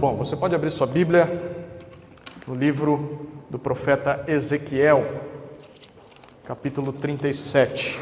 [0.00, 1.28] Bom, você pode abrir sua Bíblia
[2.46, 5.04] no livro do profeta Ezequiel,
[6.42, 8.00] capítulo 37.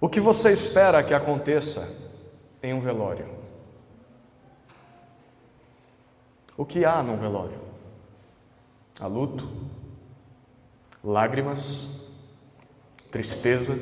[0.00, 1.96] O que você espera que aconteça
[2.60, 3.28] em um velório?
[6.56, 7.60] O que há num velório?
[8.98, 9.48] Há luto,
[11.04, 12.20] lágrimas,
[13.12, 13.78] tristeza,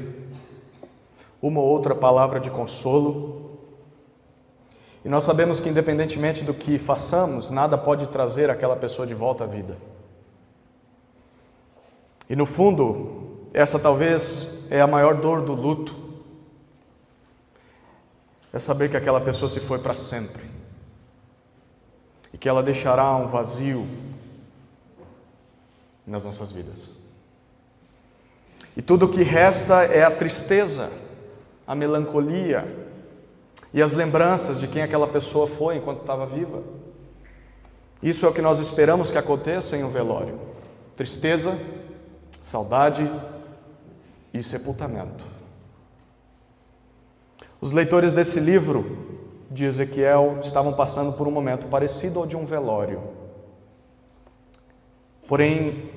[1.40, 3.47] uma ou outra palavra de consolo.
[5.08, 9.44] E nós sabemos que, independentemente do que façamos, nada pode trazer aquela pessoa de volta
[9.44, 9.78] à vida.
[12.28, 15.96] E no fundo, essa talvez é a maior dor do luto.
[18.52, 20.42] É saber que aquela pessoa se foi para sempre.
[22.30, 23.88] E que ela deixará um vazio
[26.06, 26.90] nas nossas vidas.
[28.76, 30.92] E tudo o que resta é a tristeza,
[31.66, 32.87] a melancolia
[33.72, 36.62] e as lembranças de quem aquela pessoa foi enquanto estava viva.
[38.02, 40.38] Isso é o que nós esperamos que aconteça em um velório:
[40.96, 41.58] tristeza,
[42.40, 43.10] saudade
[44.32, 45.26] e sepultamento.
[47.60, 49.18] Os leitores desse livro
[49.50, 53.02] de Ezequiel estavam passando por um momento parecido ao de um velório.
[55.26, 55.90] Porém,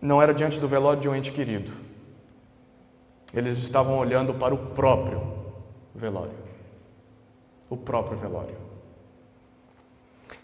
[0.00, 1.72] não era diante do velório de um ente querido.
[3.32, 5.22] Eles estavam olhando para o próprio
[5.94, 6.43] velório.
[7.74, 8.54] O próprio velório.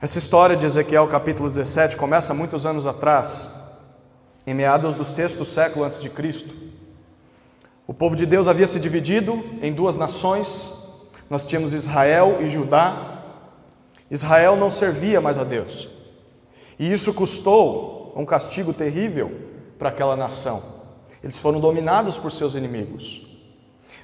[0.03, 3.49] Essa história de Ezequiel, capítulo 17, começa muitos anos atrás,
[4.45, 6.53] em meados do sexto século antes de Cristo.
[7.87, 10.75] O povo de Deus havia se dividido em duas nações.
[11.31, 13.23] Nós tínhamos Israel e Judá.
[14.11, 15.87] Israel não servia mais a Deus.
[16.81, 19.31] E isso custou um castigo terrível
[19.79, 20.65] para aquela nação.
[21.23, 23.25] Eles foram dominados por seus inimigos.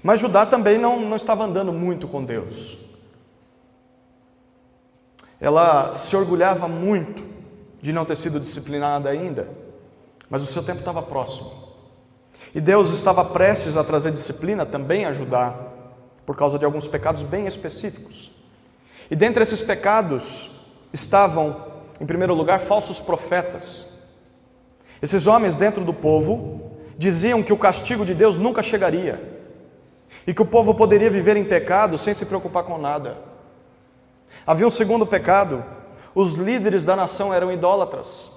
[0.01, 2.86] Mas Judá também não, não estava andando muito com Deus.
[5.41, 7.25] Ela se orgulhava muito
[7.81, 9.49] de não ter sido disciplinada ainda,
[10.29, 11.67] mas o seu tempo estava próximo.
[12.55, 15.55] E Deus estava prestes a trazer disciplina também a Judá,
[16.25, 18.31] por causa de alguns pecados bem específicos.
[19.11, 20.51] E dentre esses pecados
[20.93, 21.57] estavam,
[22.01, 23.87] em primeiro lugar, falsos profetas.
[25.01, 29.37] Esses homens dentro do povo diziam que o castigo de Deus nunca chegaria
[30.27, 33.17] e que o povo poderia viver em pecado sem se preocupar com nada.
[34.47, 35.65] Havia um segundo pecado:
[36.15, 38.31] os líderes da nação eram idólatras.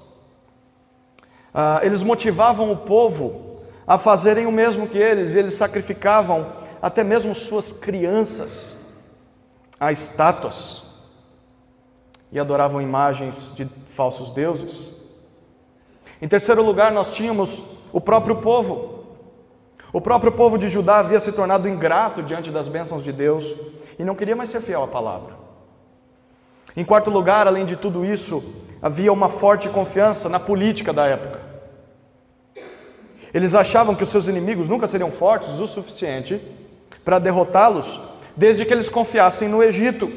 [1.54, 6.48] Ah, eles motivavam o povo a fazerem o mesmo que eles, e eles sacrificavam
[6.82, 8.78] até mesmo suas crianças
[9.80, 10.90] a estátuas
[12.32, 14.96] e adoravam imagens de falsos deuses.
[16.22, 19.06] Em terceiro lugar, nós tínhamos o próprio povo.
[19.92, 23.56] O próprio povo de Judá havia se tornado ingrato diante das bênçãos de Deus
[23.98, 25.39] e não queria mais ser fiel à palavra.
[26.80, 28.42] Em quarto lugar, além de tudo isso,
[28.82, 31.42] havia uma forte confiança na política da época.
[33.34, 36.42] Eles achavam que os seus inimigos nunca seriam fortes o suficiente
[37.04, 38.00] para derrotá-los,
[38.34, 40.10] desde que eles confiassem no Egito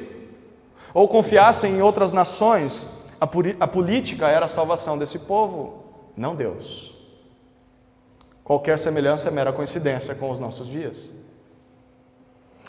[0.94, 3.08] ou confiassem em outras nações.
[3.20, 3.28] A,
[3.58, 5.82] a política era a salvação desse povo,
[6.16, 6.94] não Deus.
[8.44, 11.10] Qualquer semelhança é mera coincidência com os nossos dias.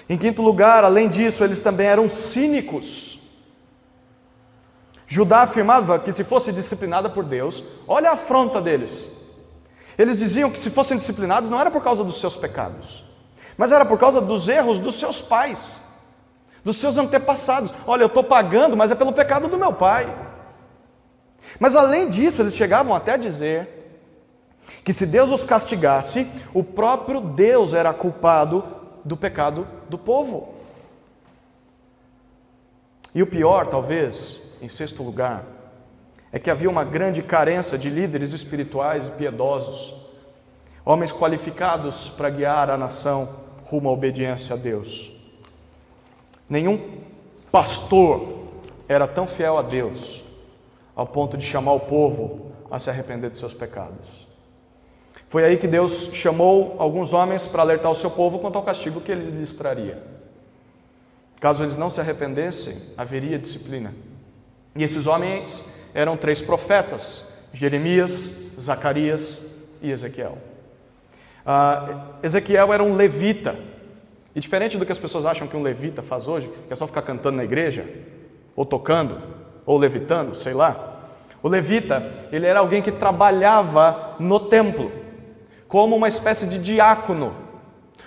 [0.09, 3.21] Em quinto lugar, além disso, eles também eram cínicos.
[5.13, 9.11] Judá afirmava que se fosse disciplinada por Deus, olha a afronta deles.
[9.95, 13.05] Eles diziam que se fossem disciplinados não era por causa dos seus pecados,
[13.55, 15.77] mas era por causa dos erros dos seus pais,
[16.63, 17.71] dos seus antepassados.
[17.85, 20.11] Olha, eu estou pagando, mas é pelo pecado do meu pai.
[21.59, 23.69] Mas além disso, eles chegavam até a dizer
[24.83, 28.63] que se Deus os castigasse, o próprio Deus era culpado
[29.05, 30.55] do pecado do povo.
[33.13, 35.43] E o pior, talvez, em sexto lugar,
[36.31, 39.93] é que havia uma grande carência de líderes espirituais e piedosos,
[40.85, 43.27] homens qualificados para guiar a nação
[43.65, 45.11] rumo à obediência a Deus.
[46.49, 46.79] Nenhum
[47.51, 48.39] pastor
[48.87, 50.23] era tão fiel a Deus
[50.95, 54.27] ao ponto de chamar o povo a se arrepender de seus pecados.
[55.27, 59.01] Foi aí que Deus chamou alguns homens para alertar o seu povo quanto ao castigo
[59.01, 60.01] que ele lhes traria.
[61.41, 63.93] Caso eles não se arrependessem, haveria disciplina.
[64.75, 70.37] E esses homens eram três profetas: Jeremias, Zacarias e Ezequiel.
[71.45, 73.55] Uh, Ezequiel era um levita.
[74.35, 76.87] E diferente do que as pessoas acham que um levita faz hoje, que é só
[76.87, 77.87] ficar cantando na igreja,
[78.55, 79.21] ou tocando,
[79.65, 81.01] ou levitando, sei lá.
[81.43, 85.03] O levita, ele era alguém que trabalhava no templo
[85.73, 87.35] como uma espécie de diácono.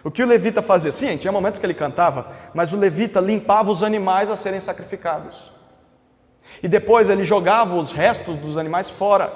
[0.04, 0.92] O que o levita fazia?
[0.92, 5.50] Sim, tinha momentos que ele cantava, mas o levita limpava os animais a serem sacrificados.
[6.62, 9.32] E depois ele jogava os restos dos animais fora.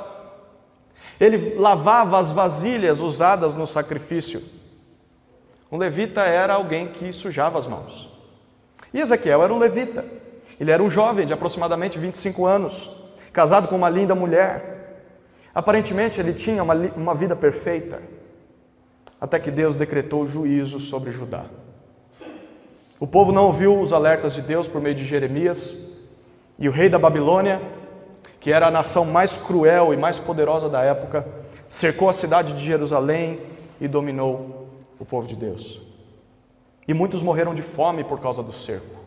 [1.18, 4.42] Ele lavava as vasilhas usadas no sacrifício.
[5.70, 8.08] Um levita era alguém que sujava as mãos.
[8.92, 10.04] E Ezequiel era um levita.
[10.58, 12.90] Ele era um jovem de aproximadamente 25 anos,
[13.32, 15.04] casado com uma linda mulher.
[15.54, 18.02] Aparentemente ele tinha uma, uma vida perfeita,
[19.20, 21.44] até que Deus decretou juízo sobre Judá.
[22.98, 25.89] O povo não ouviu os alertas de Deus por meio de Jeremias,
[26.60, 27.62] e o rei da Babilônia,
[28.38, 31.26] que era a nação mais cruel e mais poderosa da época,
[31.68, 33.40] cercou a cidade de Jerusalém
[33.80, 34.68] e dominou
[34.98, 35.80] o povo de Deus.
[36.86, 39.00] E muitos morreram de fome por causa do cerco.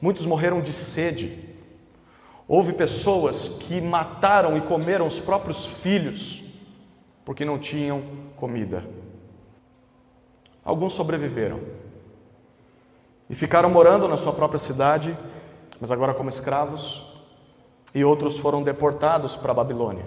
[0.00, 1.50] Muitos morreram de sede.
[2.48, 6.42] Houve pessoas que mataram e comeram os próprios filhos
[7.24, 8.02] porque não tinham
[8.36, 8.84] comida.
[10.64, 11.60] Alguns sobreviveram
[13.28, 15.16] e ficaram morando na sua própria cidade,
[15.80, 17.02] mas agora como escravos,
[17.94, 20.04] e outros foram deportados para a Babilônia.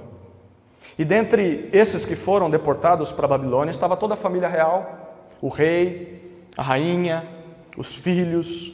[0.97, 5.49] E dentre esses que foram deportados para a Babilônia estava toda a família real, o
[5.49, 7.27] rei, a rainha,
[7.75, 8.71] os filhos,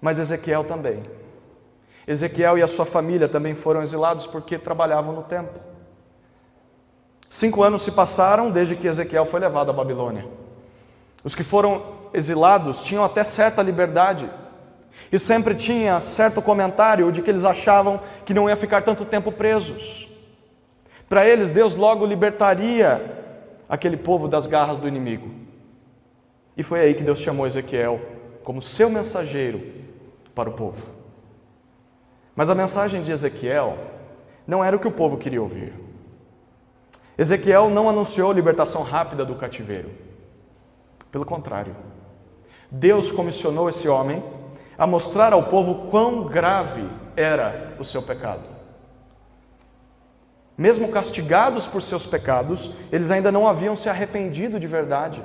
[0.00, 1.02] mas Ezequiel também.
[2.06, 5.60] Ezequiel e a sua família também foram exilados porque trabalhavam no templo.
[7.30, 10.26] Cinco anos se passaram desde que Ezequiel foi levado à Babilônia.
[11.24, 14.30] Os que foram exilados tinham até certa liberdade
[15.14, 19.30] e sempre tinha certo comentário de que eles achavam que não ia ficar tanto tempo
[19.30, 20.08] presos.
[21.08, 23.00] Para eles, Deus logo libertaria
[23.68, 25.30] aquele povo das garras do inimigo.
[26.56, 28.00] E foi aí que Deus chamou Ezequiel
[28.42, 29.62] como seu mensageiro
[30.34, 30.84] para o povo.
[32.34, 33.78] Mas a mensagem de Ezequiel
[34.44, 35.72] não era o que o povo queria ouvir.
[37.16, 39.92] Ezequiel não anunciou libertação rápida do cativeiro.
[41.12, 41.76] Pelo contrário,
[42.68, 44.20] Deus comissionou esse homem
[44.76, 48.42] a mostrar ao povo quão grave era o seu pecado.
[50.56, 55.22] Mesmo castigados por seus pecados, eles ainda não haviam se arrependido de verdade.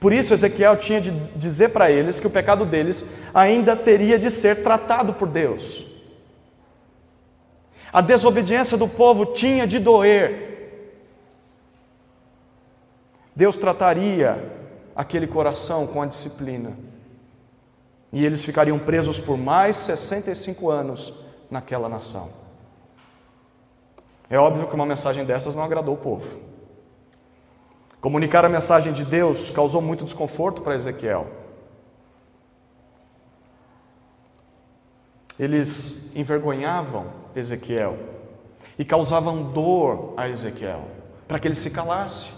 [0.00, 3.04] Por isso, Ezequiel tinha de dizer para eles que o pecado deles
[3.34, 5.86] ainda teria de ser tratado por Deus.
[7.92, 10.44] A desobediência do povo tinha de doer.
[13.34, 14.52] Deus trataria
[14.94, 16.72] aquele coração com a disciplina.
[18.16, 21.12] E eles ficariam presos por mais 65 anos
[21.50, 22.30] naquela nação.
[24.30, 26.40] É óbvio que uma mensagem dessas não agradou o povo.
[28.00, 31.26] Comunicar a mensagem de Deus causou muito desconforto para Ezequiel.
[35.38, 37.98] Eles envergonhavam Ezequiel
[38.78, 40.88] e causavam dor a Ezequiel,
[41.28, 42.28] para que ele se calasse.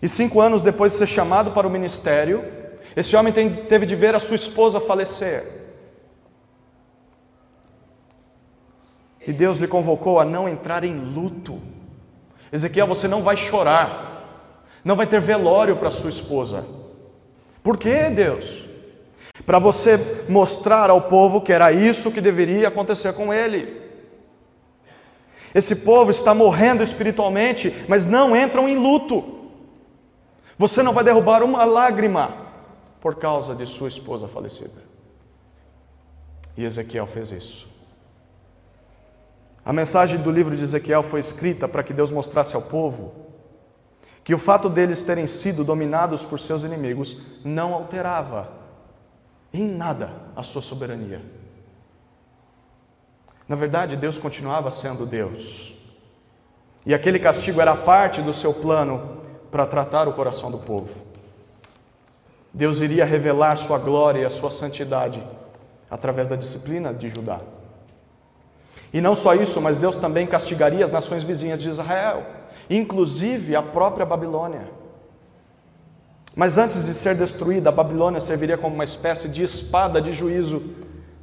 [0.00, 2.61] E cinco anos depois de ser chamado para o ministério,
[2.94, 5.60] esse homem teve de ver a sua esposa falecer.
[9.26, 11.60] E Deus lhe convocou a não entrar em luto
[12.52, 14.52] Ezequiel, você não vai chorar,
[14.84, 16.66] não vai ter velório para sua esposa.
[17.62, 18.64] Por quê, Deus?
[19.46, 19.98] Para você
[20.28, 23.80] mostrar ao povo que era isso que deveria acontecer com ele.
[25.54, 29.48] Esse povo está morrendo espiritualmente, mas não entram em luto.
[30.58, 32.41] Você não vai derrubar uma lágrima
[33.02, 34.80] por causa de sua esposa falecida.
[36.56, 37.68] E Ezequiel fez isso.
[39.64, 43.12] A mensagem do livro de Ezequiel foi escrita para que Deus mostrasse ao povo
[44.22, 48.52] que o fato deles terem sido dominados por seus inimigos não alterava
[49.52, 51.20] em nada a sua soberania.
[53.48, 55.74] Na verdade, Deus continuava sendo Deus.
[56.86, 61.01] E aquele castigo era parte do seu plano para tratar o coração do povo.
[62.52, 65.22] Deus iria revelar sua glória e a sua santidade
[65.90, 67.40] através da disciplina de Judá.
[68.92, 72.26] E não só isso, mas Deus também castigaria as nações vizinhas de Israel,
[72.68, 74.68] inclusive a própria Babilônia.
[76.34, 80.62] Mas antes de ser destruída, a Babilônia serviria como uma espécie de espada de juízo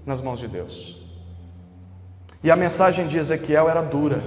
[0.05, 0.97] nas mãos de Deus.
[2.43, 4.23] E a mensagem de Ezequiel era dura.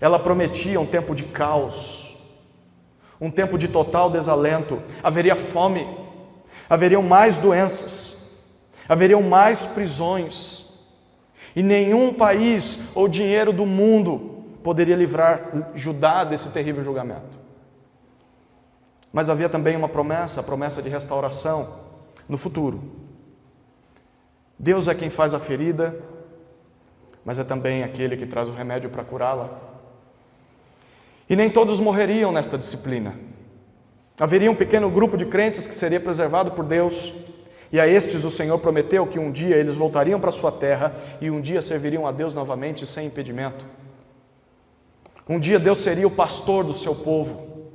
[0.00, 2.11] Ela prometia um tempo de caos,
[3.22, 4.82] um tempo de total desalento.
[5.00, 5.86] Haveria fome,
[6.68, 8.16] haveriam mais doenças,
[8.88, 10.82] haveriam mais prisões
[11.54, 17.40] e nenhum país ou dinheiro do mundo poderia livrar Judá desse terrível julgamento.
[19.12, 21.80] Mas havia também uma promessa, a promessa de restauração
[22.28, 22.82] no futuro.
[24.58, 25.94] Deus é quem faz a ferida,
[27.24, 29.71] mas é também aquele que traz o remédio para curá-la.
[31.32, 33.14] E nem todos morreriam nesta disciplina.
[34.20, 37.10] Haveria um pequeno grupo de crentes que seria preservado por Deus,
[37.72, 41.30] e a estes o Senhor prometeu que um dia eles voltariam para sua terra e
[41.30, 43.64] um dia serviriam a Deus novamente sem impedimento.
[45.26, 47.70] Um dia Deus seria o pastor do seu povo.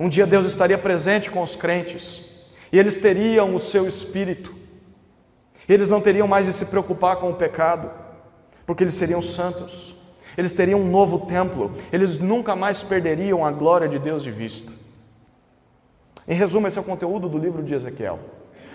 [0.00, 4.54] Um dia Deus estaria presente com os crentes e eles teriam o seu espírito.
[5.68, 7.90] Eles não teriam mais de se preocupar com o pecado,
[8.64, 10.00] porque eles seriam santos.
[10.36, 14.72] Eles teriam um novo templo, eles nunca mais perderiam a glória de Deus de vista.
[16.26, 18.18] Em resumo, esse é o conteúdo do livro de Ezequiel.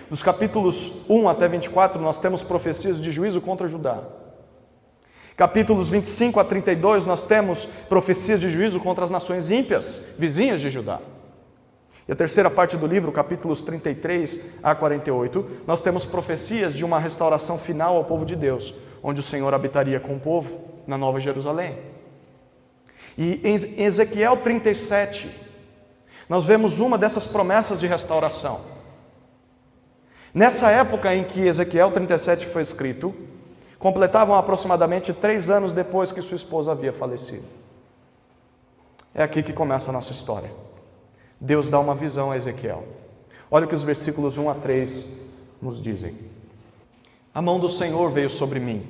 [0.08, 4.02] Dos capítulos 1 até 24, nós temos profecias de juízo contra Judá.
[5.36, 10.68] Capítulos 25 a 32, nós temos profecias de juízo contra as nações ímpias, vizinhas de
[10.70, 11.00] Judá.
[12.08, 16.98] E a terceira parte do livro, capítulos 33 a 48, nós temos profecias de uma
[16.98, 21.20] restauração final ao povo de Deus, onde o Senhor habitaria com o povo na Nova
[21.20, 21.78] Jerusalém.
[23.16, 25.28] E em Ezequiel 37,
[26.28, 28.60] nós vemos uma dessas promessas de restauração.
[30.32, 33.14] Nessa época em que Ezequiel 37 foi escrito,
[33.78, 37.44] completavam aproximadamente três anos depois que sua esposa havia falecido.
[39.14, 40.50] É aqui que começa a nossa história.
[41.40, 42.84] Deus dá uma visão a Ezequiel.
[43.50, 45.06] Olha o que os versículos 1 a 3
[45.62, 46.16] nos dizem.
[47.34, 48.86] A mão do Senhor veio sobre mim,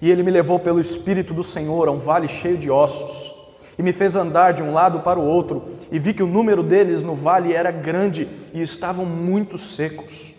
[0.00, 3.34] e ele me levou pelo Espírito do Senhor a um vale cheio de ossos,
[3.78, 6.62] e me fez andar de um lado para o outro, e vi que o número
[6.62, 10.34] deles no vale era grande e estavam muito secos.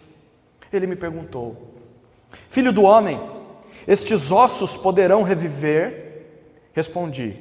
[0.71, 1.55] Ele me perguntou:
[2.49, 3.19] Filho do homem,
[3.87, 6.27] estes ossos poderão reviver?
[6.73, 7.37] Respondi: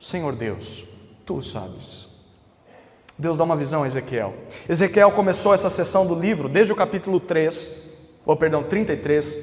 [0.00, 0.84] Senhor Deus,
[1.26, 2.08] tu sabes.
[3.18, 4.34] Deus dá uma visão a Ezequiel.
[4.68, 7.81] Ezequiel começou essa sessão do livro desde o capítulo 3,
[8.24, 9.36] ou perdão, 33,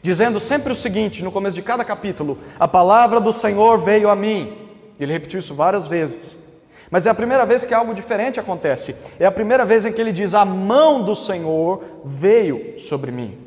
[0.00, 4.16] dizendo sempre o seguinte, no começo de cada capítulo: A palavra do Senhor veio a
[4.16, 4.56] mim.
[4.98, 6.36] Ele repetiu isso várias vezes.
[6.90, 8.94] Mas é a primeira vez que algo diferente acontece.
[9.18, 13.38] É a primeira vez em que ele diz: A mão do Senhor veio sobre mim.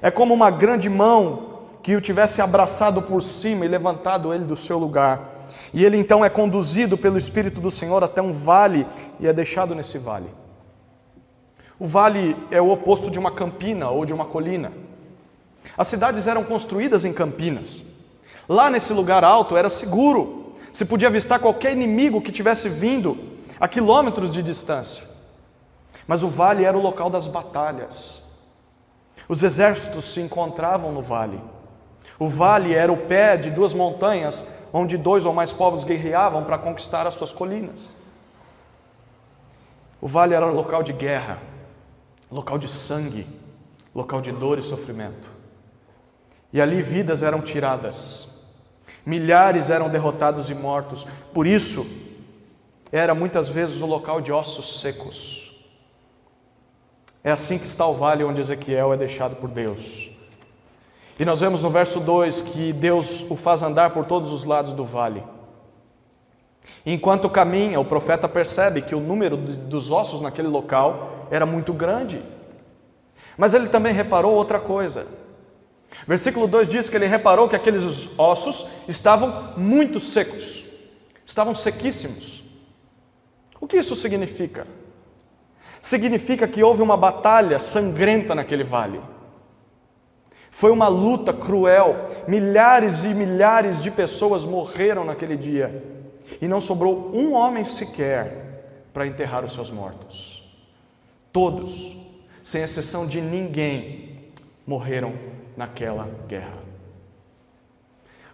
[0.00, 1.48] É como uma grande mão
[1.82, 5.36] que o tivesse abraçado por cima e levantado ele do seu lugar.
[5.72, 8.86] E ele então é conduzido pelo Espírito do Senhor até um vale
[9.18, 10.28] e é deixado nesse vale.
[11.78, 14.72] O vale é o oposto de uma campina ou de uma colina.
[15.76, 17.82] As cidades eram construídas em campinas.
[18.48, 23.16] Lá nesse lugar alto era seguro, se podia avistar qualquer inimigo que tivesse vindo
[23.60, 25.04] a quilômetros de distância.
[26.06, 28.22] Mas o vale era o local das batalhas.
[29.28, 31.40] Os exércitos se encontravam no vale.
[32.18, 36.58] O vale era o pé de duas montanhas onde dois ou mais povos guerreavam para
[36.58, 37.94] conquistar as suas colinas.
[40.00, 41.38] O vale era local de guerra,
[42.30, 43.26] local de sangue,
[43.94, 45.30] local de dor e sofrimento.
[46.52, 48.46] E ali vidas eram tiradas,
[49.04, 51.06] milhares eram derrotados e mortos.
[51.32, 51.86] Por isso,
[52.90, 55.38] era muitas vezes o local de ossos secos.
[57.22, 60.10] É assim que está o vale onde Ezequiel é deixado por Deus.
[61.18, 64.72] E nós vemos no verso 2 que Deus o faz andar por todos os lados
[64.72, 65.22] do vale.
[66.84, 72.22] Enquanto caminha, o profeta percebe que o número dos ossos naquele local era muito grande.
[73.36, 75.06] Mas ele também reparou outra coisa.
[76.06, 80.64] Versículo 2 diz que ele reparou que aqueles ossos estavam muito secos,
[81.26, 82.42] estavam sequíssimos.
[83.60, 84.66] O que isso significa?
[85.80, 89.00] Significa que houve uma batalha sangrenta naquele vale.
[90.50, 95.97] Foi uma luta cruel, milhares e milhares de pessoas morreram naquele dia
[96.40, 100.48] e não sobrou um homem sequer para enterrar os seus mortos.
[101.32, 101.96] Todos,
[102.42, 104.30] sem exceção de ninguém,
[104.66, 105.14] morreram
[105.56, 106.58] naquela guerra.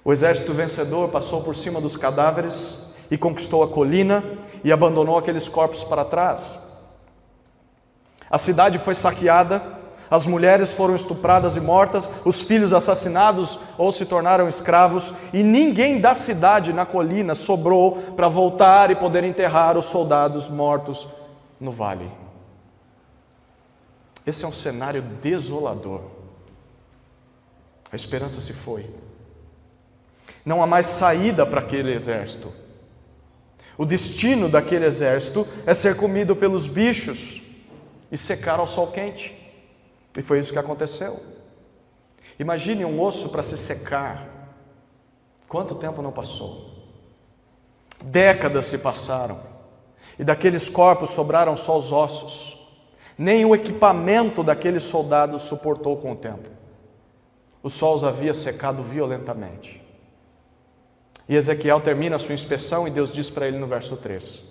[0.04, 4.22] O exército vencedor passou por cima dos cadáveres e conquistou a colina
[4.62, 6.60] e abandonou aqueles corpos para trás.
[8.30, 9.60] A cidade foi saqueada
[10.10, 16.00] as mulheres foram estupradas e mortas, os filhos assassinados ou se tornaram escravos, e ninguém
[16.00, 21.08] da cidade na colina sobrou para voltar e poder enterrar os soldados mortos
[21.60, 22.10] no vale.
[24.26, 26.00] Esse é um cenário desolador.
[27.92, 28.88] A esperança se foi.
[30.44, 32.52] Não há mais saída para aquele exército.
[33.76, 37.42] O destino daquele exército é ser comido pelos bichos
[38.10, 39.43] e secar ao sol quente.
[40.16, 41.20] E foi isso que aconteceu.
[42.38, 44.26] Imagine um osso para se secar.
[45.48, 46.72] Quanto tempo não passou?
[48.02, 49.40] Décadas se passaram.
[50.18, 52.54] E daqueles corpos sobraram só os ossos.
[53.16, 56.48] Nem o equipamento daqueles soldados suportou com o tempo.
[57.62, 59.82] O sol os havia secado violentamente.
[61.28, 64.42] E Ezequiel termina a sua inspeção e Deus diz para ele no verso 3: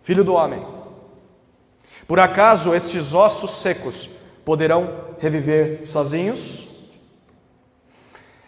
[0.00, 0.66] Filho do homem,
[2.06, 4.08] por acaso estes ossos secos
[4.48, 6.68] poderão reviver sozinhos?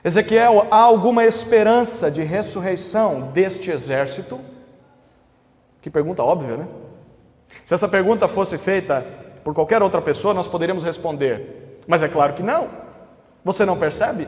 [0.03, 4.41] Ezequiel, há alguma esperança de ressurreição deste exército?
[5.83, 6.67] Que pergunta óbvia, né?
[7.67, 9.07] Se essa pergunta fosse feita
[9.45, 12.71] por qualquer outra pessoa, nós poderíamos responder, mas é claro que não.
[13.45, 14.27] Você não percebe?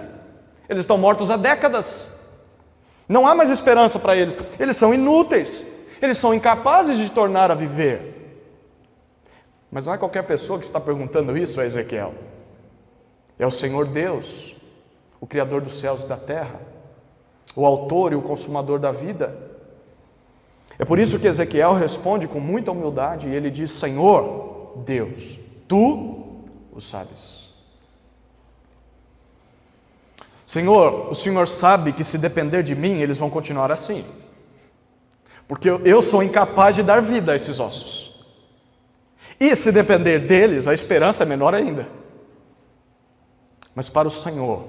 [0.69, 2.11] Eles estão mortos há décadas.
[3.09, 4.39] Não há mais esperança para eles.
[4.61, 5.63] Eles são inúteis.
[6.03, 8.22] Eles são incapazes de tornar a viver.
[9.73, 12.13] Mas não é qualquer pessoa que está perguntando isso a Ezequiel.
[13.39, 14.55] É o Senhor Deus,
[15.19, 16.61] o Criador dos céus e da terra,
[17.57, 19.35] o Autor e o Consumador da vida.
[20.79, 26.43] É por isso que Ezequiel responde com muita humildade e ele diz: Senhor Deus, tu
[26.71, 27.51] o sabes.
[30.47, 34.05] Senhor, o Senhor sabe que se depender de mim, eles vão continuar assim,
[35.49, 38.02] porque eu sou incapaz de dar vida a esses ossos.
[39.43, 41.89] E se depender deles, a esperança é menor ainda.
[43.75, 44.69] Mas para o Senhor,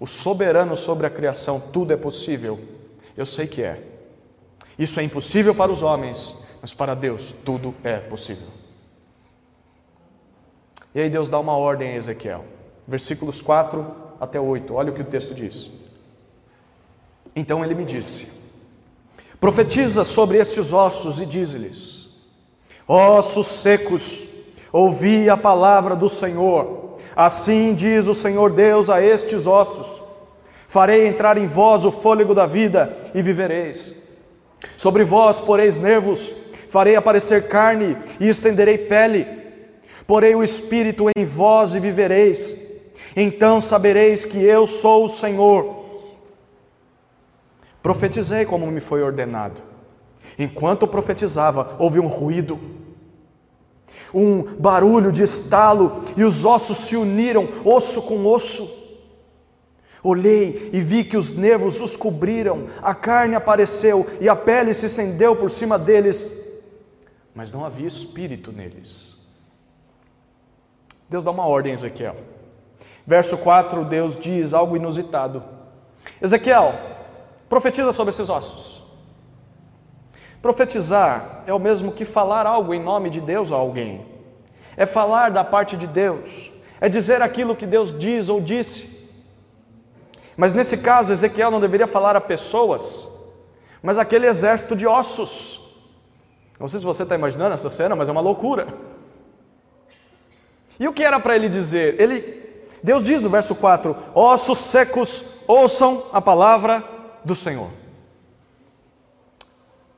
[0.00, 2.58] o soberano sobre a criação, tudo é possível.
[3.14, 3.78] Eu sei que é.
[4.78, 8.48] Isso é impossível para os homens, mas para Deus tudo é possível.
[10.94, 12.46] E aí Deus dá uma ordem a Ezequiel,
[12.88, 13.84] versículos 4
[14.18, 15.70] até 8, olha o que o texto diz.
[17.36, 18.26] Então ele me disse:
[19.38, 21.99] Profetiza sobre estes ossos e diz-lhes:
[22.92, 24.24] Ossos secos,
[24.72, 26.96] ouvi a palavra do Senhor.
[27.14, 30.02] Assim diz o Senhor Deus a estes ossos:
[30.66, 33.94] Farei entrar em vós o fôlego da vida e vivereis.
[34.76, 36.32] Sobre vós poreis nervos,
[36.68, 39.24] farei aparecer carne e estenderei pele.
[40.04, 42.82] Porei o espírito em vós e vivereis.
[43.14, 45.84] Então sabereis que eu sou o Senhor.
[47.80, 49.70] Profetizei como me foi ordenado.
[50.38, 52.58] Enquanto profetizava, houve um ruído,
[54.14, 58.78] um barulho de estalo, e os ossos se uniram, osso com osso.
[60.02, 64.86] Olhei e vi que os nervos os cobriram, a carne apareceu e a pele se
[64.86, 66.42] estendeu por cima deles,
[67.34, 69.16] mas não havia espírito neles.
[71.08, 72.16] Deus dá uma ordem a Ezequiel.
[73.06, 75.42] Verso 4, Deus diz algo inusitado:
[76.22, 76.72] Ezequiel,
[77.48, 78.79] profetiza sobre esses ossos.
[80.42, 84.06] Profetizar é o mesmo que falar algo em nome de Deus a alguém,
[84.76, 86.50] é falar da parte de Deus,
[86.80, 89.08] é dizer aquilo que Deus diz ou disse.
[90.36, 93.06] Mas nesse caso, Ezequiel não deveria falar a pessoas,
[93.82, 95.60] mas aquele exército de ossos.
[96.58, 98.68] Não sei se você está imaginando essa cena, mas é uma loucura.
[100.78, 102.00] E o que era para ele dizer?
[102.00, 106.82] Ele, Deus diz no verso 4: Ossos secos, ouçam a palavra
[107.22, 107.79] do Senhor.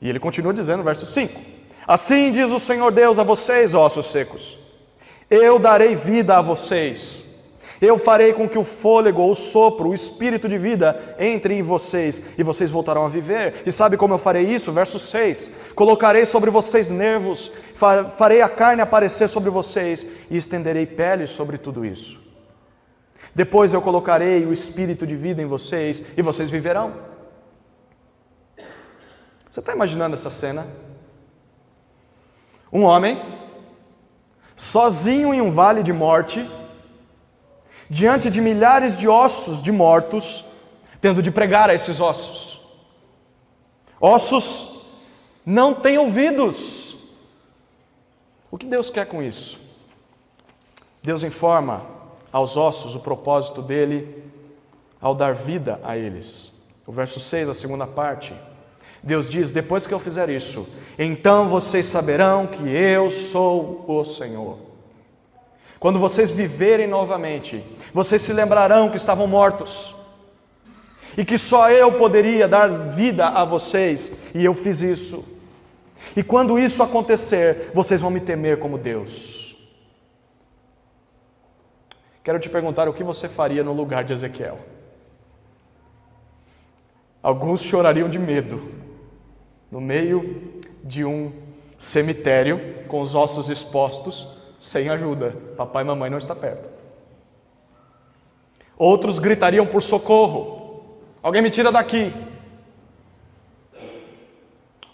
[0.03, 1.41] E ele continua dizendo verso 5:
[1.87, 4.59] Assim diz o Senhor Deus a vocês, ossos secos:
[5.31, 7.23] Eu darei vida a vocês
[7.83, 12.23] eu farei com que o fôlego, o sopro, o espírito de vida entre em vocês
[12.39, 13.65] e vocês voltarão a viver.
[13.67, 14.71] E sabe como eu farei isso?
[14.71, 17.51] Verso 6: Colocarei sobre vocês nervos,
[18.17, 22.21] farei a carne aparecer sobre vocês e estenderei pele sobre tudo isso.
[23.35, 27.12] Depois eu colocarei o espírito de vida em vocês e vocês viverão.
[29.53, 30.67] Você está imaginando essa cena?
[32.73, 33.23] Um homem,
[34.57, 36.51] sozinho em um vale de morte,
[37.91, 40.47] diante de milhares de ossos de mortos,
[41.03, 42.63] tendo de pregar a esses ossos.
[44.01, 44.87] Ossos
[45.45, 46.97] não têm ouvidos.
[48.51, 49.59] O que Deus quer com isso?
[51.03, 51.85] Deus informa
[52.33, 54.33] aos ossos o propósito dele
[54.99, 56.55] ao dar vida a eles.
[56.87, 58.35] O verso 6, a segunda parte.
[59.03, 64.59] Deus diz: Depois que eu fizer isso, então vocês saberão que eu sou o Senhor.
[65.81, 69.97] Quando vocês viverem novamente, vocês se lembrarão que estavam mortos
[71.19, 75.25] e que só eu poderia dar vida a vocês, e eu fiz isso.
[76.17, 79.57] E quando isso acontecer, vocês vão me temer como Deus.
[82.23, 84.59] Quero te perguntar o que você faria no lugar de Ezequiel.
[87.21, 88.82] Alguns chorariam de medo
[89.73, 91.33] no meio de um
[91.79, 94.29] cemitério com os ossos expostos
[94.61, 95.35] sem ajuda.
[95.57, 96.69] Papai e mamãe não está perto.
[98.77, 101.01] Outros gritariam por socorro.
[101.23, 102.13] Alguém me tira daqui.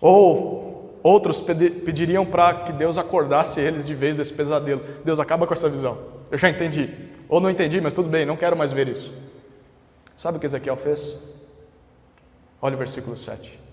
[0.00, 4.80] Ou outros pediriam para que Deus acordasse eles de vez desse pesadelo.
[5.04, 5.98] Deus acaba com essa visão.
[6.30, 6.88] Eu já entendi.
[7.28, 9.12] Ou não entendi, mas tudo bem, não quero mais ver isso.
[10.16, 11.18] Sabe o que Ezequiel fez?
[12.62, 13.67] Olha o versículo 7.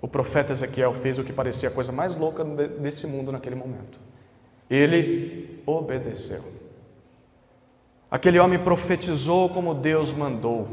[0.00, 3.98] O profeta Ezequiel fez o que parecia a coisa mais louca desse mundo naquele momento.
[4.70, 6.42] Ele obedeceu.
[8.10, 10.68] Aquele homem profetizou como Deus mandou.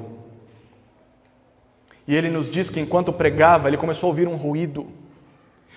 [2.07, 4.87] E ele nos diz que enquanto pregava, ele começou a ouvir um ruído.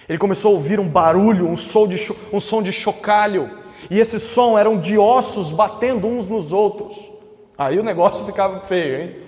[0.08, 1.96] Ele começou a ouvir um barulho, um som de,
[2.32, 3.50] um som de chocalho.
[3.90, 7.10] E esse som eram de ossos batendo uns nos outros.
[7.56, 9.27] Aí o negócio ficava feio, hein?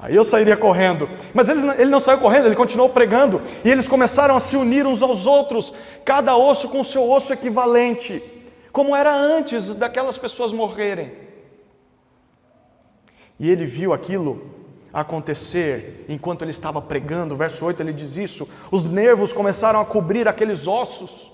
[0.00, 1.08] Aí eu sairia correndo.
[1.34, 3.40] Mas ele, ele não saiu correndo, ele continuou pregando.
[3.62, 7.32] E eles começaram a se unir uns aos outros, cada osso com o seu osso
[7.32, 8.22] equivalente,
[8.72, 11.12] como era antes daquelas pessoas morrerem.
[13.38, 14.58] E ele viu aquilo
[14.92, 17.36] acontecer enquanto ele estava pregando.
[17.36, 21.30] Verso 8 ele diz isso: os nervos começaram a cobrir aqueles ossos.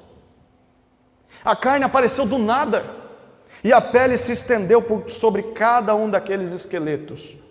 [1.45, 2.85] A carne apareceu do nada,
[3.63, 7.46] e a pele se estendeu por sobre cada um daqueles esqueletos.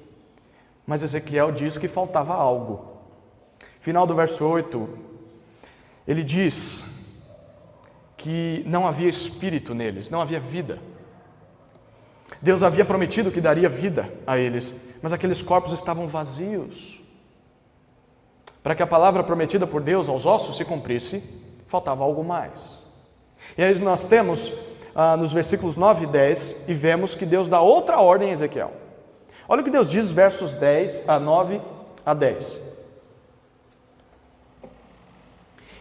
[0.85, 2.95] Mas Ezequiel diz que faltava algo.
[3.79, 4.89] Final do verso 8,
[6.07, 7.23] ele diz
[8.17, 10.79] que não havia espírito neles, não havia vida.
[12.41, 16.99] Deus havia prometido que daria vida a eles, mas aqueles corpos estavam vazios.
[18.63, 21.23] Para que a palavra prometida por Deus aos ossos se cumprisse,
[21.67, 22.83] faltava algo mais.
[23.57, 24.51] E aí nós temos
[24.95, 28.71] ah, nos versículos 9 e 10 e vemos que Deus dá outra ordem a Ezequiel.
[29.47, 31.61] Olha o que Deus diz, versos 10 a 9
[32.05, 32.59] a 10.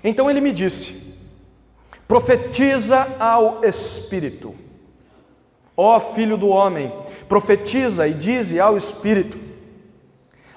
[0.02, 1.14] Então ele me disse:
[2.06, 4.54] profetiza ao Espírito,
[5.76, 6.92] ó filho do homem,
[7.28, 9.38] profetiza e dize ao Espírito: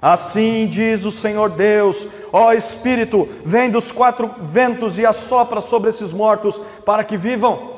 [0.01, 6.13] Assim diz o Senhor Deus, ó Espírito, vem dos quatro ventos e assopra sobre esses
[6.13, 7.77] mortos para que vivam.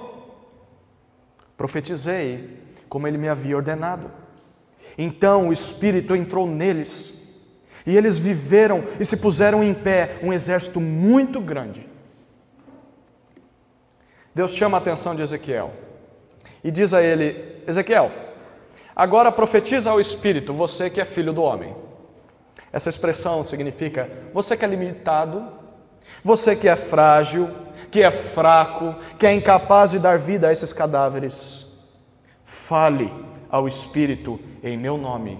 [1.55, 2.57] Profetizei
[2.89, 4.11] como ele me havia ordenado.
[4.97, 7.19] Então o Espírito entrou neles,
[7.85, 11.87] e eles viveram e se puseram em pé, um exército muito grande.
[14.35, 15.71] Deus chama a atenção de Ezequiel
[16.63, 18.11] e diz a ele: Ezequiel,
[18.95, 21.75] agora profetiza ao Espírito, você que é filho do homem.
[22.71, 25.47] Essa expressão significa você que é limitado,
[26.23, 27.49] você que é frágil,
[27.89, 31.65] que é fraco, que é incapaz de dar vida a esses cadáveres.
[32.45, 33.11] Fale
[33.49, 35.39] ao Espírito em meu nome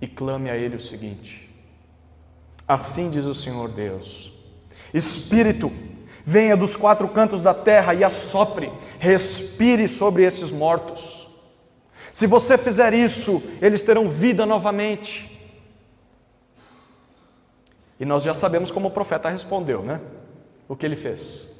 [0.00, 1.50] e clame a Ele o seguinte:
[2.66, 4.32] Assim diz o Senhor Deus:
[4.92, 5.72] Espírito,
[6.24, 11.28] venha dos quatro cantos da terra e assopre, respire sobre esses mortos.
[12.12, 15.30] Se você fizer isso, eles terão vida novamente.
[17.98, 20.00] E nós já sabemos como o profeta respondeu, né?
[20.68, 21.50] O que ele fez.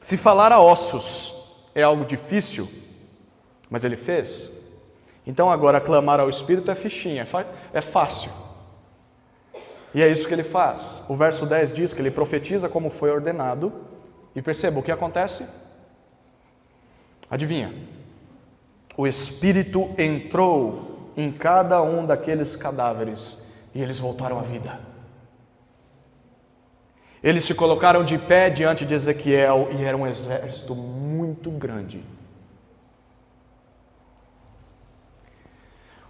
[0.00, 1.34] Se falar a ossos
[1.74, 2.68] é algo difícil,
[3.68, 4.57] mas ele fez.
[5.28, 7.28] Então agora clamar ao Espírito é fichinha,
[7.74, 8.30] é fácil.
[9.94, 11.04] E é isso que ele faz.
[11.06, 13.70] O verso 10 diz que ele profetiza como foi ordenado.
[14.34, 15.44] E perceba o que acontece?
[17.30, 17.74] Adivinha?
[18.96, 24.80] O Espírito entrou em cada um daqueles cadáveres e eles voltaram à vida.
[27.22, 32.02] Eles se colocaram de pé diante de Ezequiel e era um exército muito grande.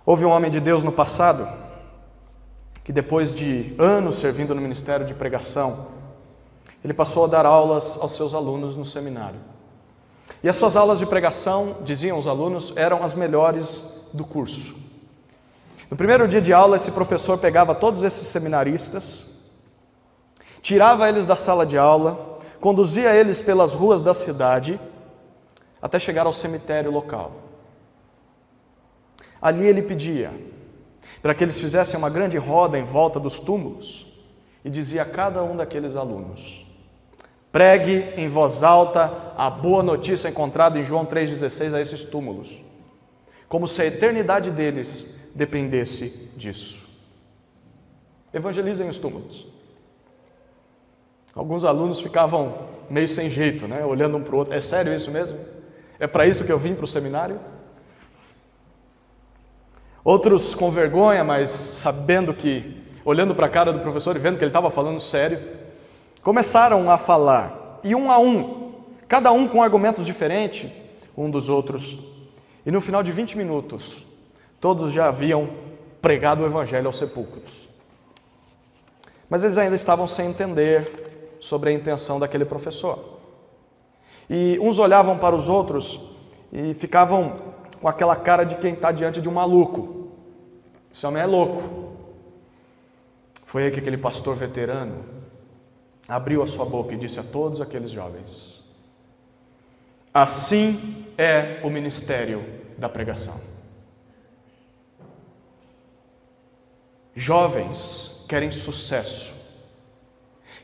[0.09, 1.47] Houve um homem de Deus no passado
[2.83, 5.88] que, depois de anos servindo no ministério de pregação,
[6.83, 9.38] ele passou a dar aulas aos seus alunos no seminário.
[10.42, 14.77] E as suas aulas de pregação, diziam os alunos, eram as melhores do curso.
[15.90, 19.27] No primeiro dia de aula, esse professor pegava todos esses seminaristas,
[20.62, 24.81] tirava eles da sala de aula, conduzia eles pelas ruas da cidade
[25.83, 27.47] até chegar ao cemitério local.
[29.40, 30.33] Ali ele pedia
[31.22, 34.07] para que eles fizessem uma grande roda em volta dos túmulos
[34.64, 36.66] e dizia a cada um daqueles alunos:
[37.51, 42.61] pregue em voz alta a boa notícia encontrada em João 3,16 a esses túmulos,
[43.48, 46.88] como se a eternidade deles dependesse disso.
[48.33, 49.46] Evangelizem os túmulos.
[51.35, 53.85] Alguns alunos ficavam meio sem jeito, né?
[53.85, 54.55] olhando um para o outro.
[54.55, 55.38] É sério isso mesmo?
[55.98, 57.38] É para isso que eu vim para o seminário?
[60.09, 64.42] Outros com vergonha, mas sabendo que, olhando para a cara do professor e vendo que
[64.42, 65.38] ele estava falando sério,
[66.23, 68.73] começaram a falar, e um a um,
[69.07, 70.73] cada um com argumentos diferentes
[71.14, 71.99] um dos outros.
[72.64, 74.03] E no final de 20 minutos,
[74.59, 75.51] todos já haviam
[76.01, 77.68] pregado o evangelho aos sepulcros.
[79.29, 83.18] Mas eles ainda estavam sem entender sobre a intenção daquele professor.
[84.31, 86.01] E uns olhavam para os outros
[86.51, 87.37] e ficavam
[87.79, 89.97] com aquela cara de quem está diante de um maluco.
[90.98, 91.92] Esse homem é louco.
[93.44, 95.04] Foi aí que aquele pastor veterano
[96.08, 98.64] abriu a sua boca e disse a todos aqueles jovens:
[100.12, 102.44] Assim é o ministério
[102.76, 103.40] da pregação.
[107.14, 109.38] Jovens querem sucesso,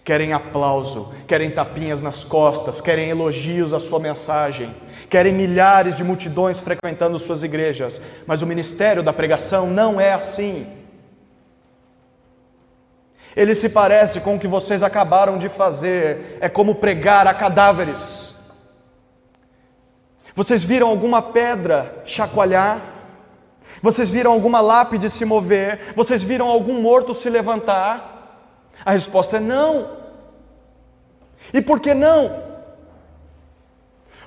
[0.04, 4.74] querem aplauso, querem tapinhas nas costas, querem elogios à sua mensagem,
[5.08, 10.66] querem milhares de multidões frequentando suas igrejas, mas o ministério da pregação não é assim.
[13.34, 18.34] Ele se parece com o que vocês acabaram de fazer, é como pregar a cadáveres.
[20.34, 22.80] Vocês viram alguma pedra chacoalhar?
[23.80, 25.94] Vocês viram alguma lápide se mover?
[25.96, 28.13] Vocês viram algum morto se levantar?
[28.84, 29.90] A resposta é não.
[31.52, 32.42] E por que não?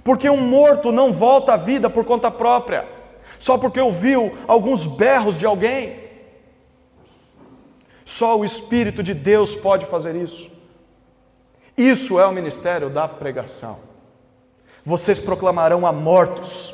[0.04, 2.88] Porque um morto não volta à vida por conta própria,
[3.40, 6.08] só porque ouviu alguns berros de alguém.
[8.06, 10.50] Só o Espírito de Deus pode fazer isso.
[11.76, 13.80] Isso é o ministério da pregação.
[14.84, 16.74] Vocês proclamarão a mortos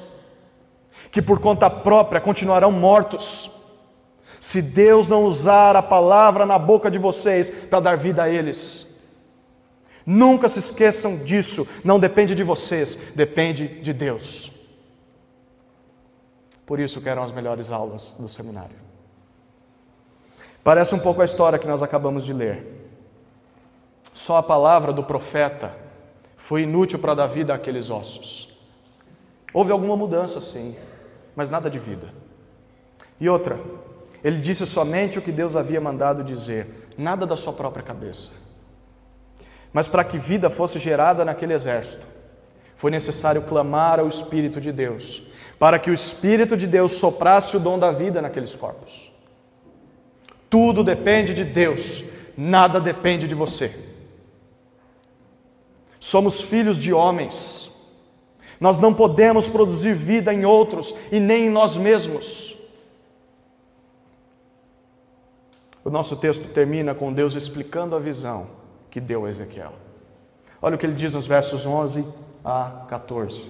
[1.13, 3.51] que por conta própria continuarão mortos,
[4.43, 9.01] se Deus não usar a palavra na boca de vocês para dar vida a eles.
[10.05, 14.51] Nunca se esqueçam disso, não depende de vocês, depende de Deus.
[16.65, 18.75] Por isso que eram as melhores aulas do seminário.
[20.61, 22.65] Parece um pouco a história que nós acabamos de ler.
[24.13, 25.73] Só a palavra do profeta
[26.35, 28.53] foi inútil para dar vida àqueles ossos.
[29.53, 30.75] Houve alguma mudança, sim
[31.35, 32.13] mas nada de vida.
[33.19, 33.59] E outra,
[34.23, 38.31] ele disse somente o que Deus havia mandado dizer, nada da sua própria cabeça.
[39.73, 42.05] Mas para que vida fosse gerada naquele exército,
[42.75, 45.23] foi necessário clamar ao Espírito de Deus,
[45.59, 49.11] para que o Espírito de Deus soprasse o dom da vida naqueles corpos.
[50.49, 52.03] Tudo depende de Deus,
[52.37, 53.75] nada depende de você.
[55.99, 57.71] Somos filhos de homens,
[58.59, 62.52] nós não podemos produzir vida em outros e nem em nós mesmos.
[65.83, 68.47] O nosso texto termina com Deus explicando a visão
[68.89, 69.73] que deu a Ezequiel.
[70.61, 72.07] Olha o que ele diz nos versos 11
[72.43, 73.43] a 14.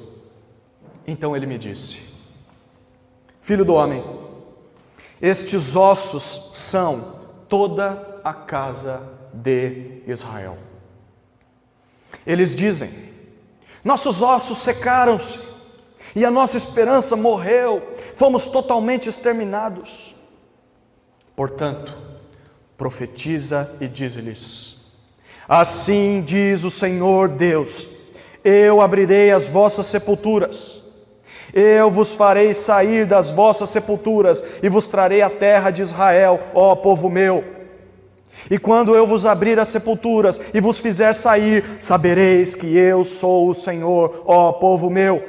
[1.05, 1.99] Então ele me disse:
[3.39, 4.03] Filho do homem,
[5.21, 10.57] estes ossos são toda a casa de Israel.
[12.25, 12.91] Eles dizem:
[13.83, 15.39] nossos ossos secaram-se
[16.15, 20.15] e a nossa esperança morreu, fomos totalmente exterminados.
[21.35, 22.12] Portanto,
[22.77, 24.73] profetiza e diz-lhes:
[25.47, 27.87] Assim diz o Senhor Deus:
[28.43, 30.81] Eu abrirei as vossas sepulturas,
[31.53, 36.75] eu vos farei sair das vossas sepulturas e vos trarei a terra de Israel, ó
[36.75, 37.43] povo meu.
[38.49, 43.49] E quando eu vos abrir as sepulturas e vos fizer sair, sabereis que eu sou
[43.49, 45.23] o Senhor, ó povo meu.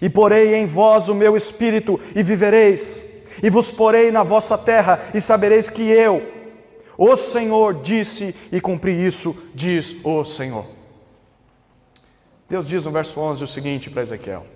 [0.00, 3.04] E porei em vós o meu espírito e vivereis,
[3.42, 6.22] e vos porei na vossa terra e sabereis que eu,
[6.96, 10.64] o Senhor, disse e cumpri isso, diz o Senhor.
[12.48, 14.46] Deus diz no verso 11 o seguinte para Ezequiel: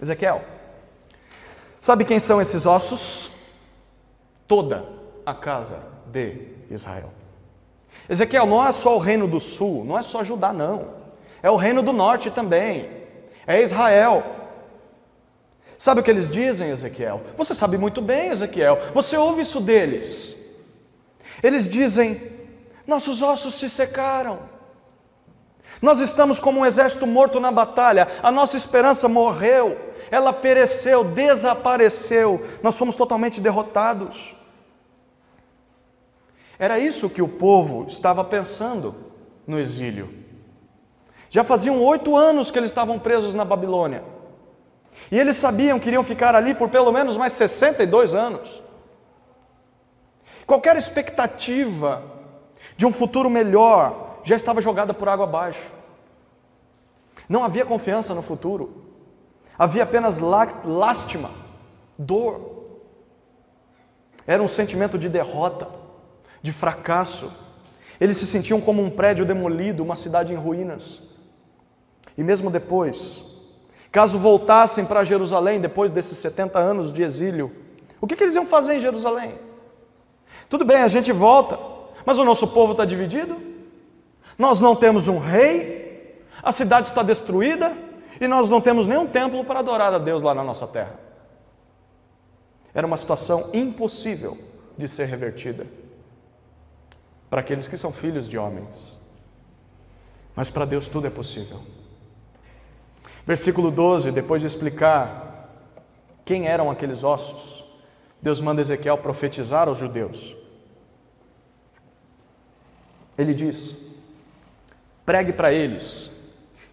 [0.00, 0.42] Ezequiel,
[1.80, 3.30] sabe quem são esses ossos?
[4.46, 4.84] Toda
[5.26, 7.12] a casa de Israel.
[8.08, 10.96] Ezequiel não é só o reino do sul, não é só Judá, não.
[11.42, 12.88] É o reino do norte também.
[13.46, 14.22] É Israel.
[15.76, 17.20] Sabe o que eles dizem, Ezequiel?
[17.36, 18.78] Você sabe muito bem, Ezequiel.
[18.94, 20.37] Você ouve isso deles.
[21.42, 22.20] Eles dizem:
[22.86, 24.40] Nossos ossos se secaram.
[25.80, 28.08] Nós estamos como um exército morto na batalha.
[28.22, 29.78] A nossa esperança morreu.
[30.10, 32.44] Ela pereceu, desapareceu.
[32.62, 34.34] Nós fomos totalmente derrotados.
[36.58, 38.94] Era isso que o povo estava pensando
[39.46, 40.12] no exílio.
[41.30, 44.02] Já faziam oito anos que eles estavam presos na Babilônia.
[45.12, 48.62] E eles sabiam que iriam ficar ali por pelo menos mais 62 anos.
[50.48, 52.02] Qualquer expectativa
[52.74, 55.60] de um futuro melhor já estava jogada por água abaixo.
[57.28, 58.82] Não havia confiança no futuro.
[59.58, 61.30] Havia apenas lástima,
[61.98, 62.64] dor.
[64.26, 65.68] Era um sentimento de derrota
[66.40, 67.30] de fracasso.
[68.00, 71.02] Eles se sentiam como um prédio demolido, uma cidade em ruínas.
[72.16, 73.38] E mesmo depois,
[73.92, 77.54] caso voltassem para Jerusalém, depois desses 70 anos de exílio,
[78.00, 79.47] o que, que eles iam fazer em Jerusalém?
[80.48, 81.58] Tudo bem, a gente volta,
[82.04, 83.36] mas o nosso povo está dividido,
[84.38, 87.76] nós não temos um rei, a cidade está destruída
[88.20, 90.98] e nós não temos nenhum templo para adorar a Deus lá na nossa terra.
[92.72, 94.38] Era uma situação impossível
[94.76, 95.66] de ser revertida
[97.28, 98.96] para aqueles que são filhos de homens.
[100.34, 101.60] Mas para Deus tudo é possível.
[103.26, 105.50] Versículo 12, depois de explicar
[106.24, 107.64] quem eram aqueles ossos,
[108.20, 110.36] Deus manda Ezequiel profetizar aos judeus.
[113.16, 113.76] Ele diz:
[115.04, 116.10] pregue para eles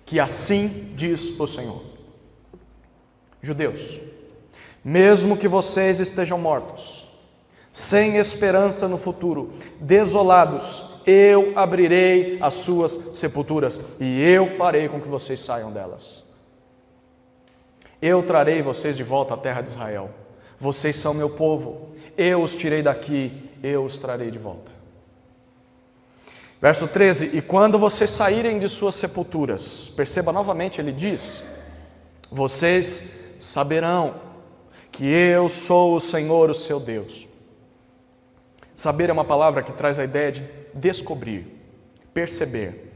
[0.05, 1.81] que assim diz o Senhor.
[3.41, 3.99] Judeus,
[4.84, 7.08] mesmo que vocês estejam mortos,
[7.71, 15.08] sem esperança no futuro, desolados, eu abrirei as suas sepulturas e eu farei com que
[15.08, 16.23] vocês saiam delas.
[18.01, 20.10] Eu trarei vocês de volta à terra de Israel.
[20.60, 21.96] Vocês são meu povo.
[22.18, 24.72] Eu os tirei daqui, eu os trarei de volta.
[26.62, 31.44] Verso 13: E quando vocês saírem de suas sepulturas, perceba novamente, ele diz:
[32.32, 33.04] Vocês
[33.39, 34.15] saberão
[34.91, 37.28] que eu sou o Senhor, o seu Deus.
[38.76, 41.46] Saber é uma palavra que traz a ideia de descobrir,
[42.13, 42.94] perceber.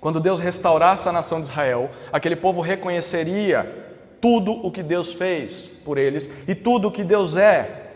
[0.00, 3.87] Quando Deus restaurasse a nação de Israel, aquele povo reconheceria
[4.20, 7.86] tudo o que Deus fez por eles e tudo o que Deus é.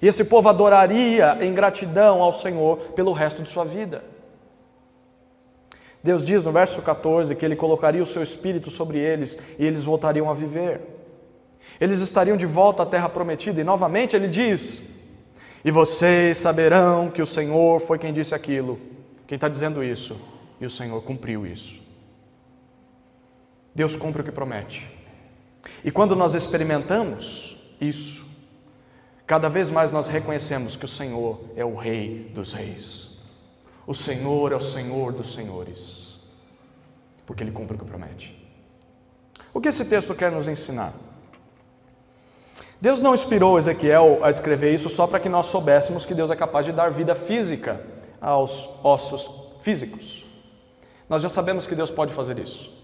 [0.00, 4.04] E esse povo adoraria em gratidão ao Senhor pelo resto de sua vida.
[6.02, 9.84] Deus diz no verso 14 que Ele colocaria o seu espírito sobre eles e eles
[9.84, 10.80] voltariam a viver.
[11.80, 14.90] Eles estariam de volta à terra prometida, e novamente Ele diz:
[15.64, 18.78] E vocês saberão que o Senhor foi quem disse aquilo.
[19.26, 20.16] Quem está dizendo isso?
[20.60, 21.74] E o Senhor cumpriu isso.
[23.74, 24.97] Deus cumpre o que promete.
[25.84, 28.26] E quando nós experimentamos isso,
[29.26, 33.24] cada vez mais nós reconhecemos que o Senhor é o Rei dos Reis,
[33.86, 36.08] o Senhor é o Senhor dos Senhores,
[37.26, 38.36] porque Ele cumpre o que promete.
[39.52, 40.92] O que esse texto quer nos ensinar?
[42.80, 46.36] Deus não inspirou Ezequiel a escrever isso só para que nós soubéssemos que Deus é
[46.36, 47.80] capaz de dar vida física
[48.20, 49.28] aos ossos
[49.60, 50.24] físicos.
[51.08, 52.77] Nós já sabemos que Deus pode fazer isso.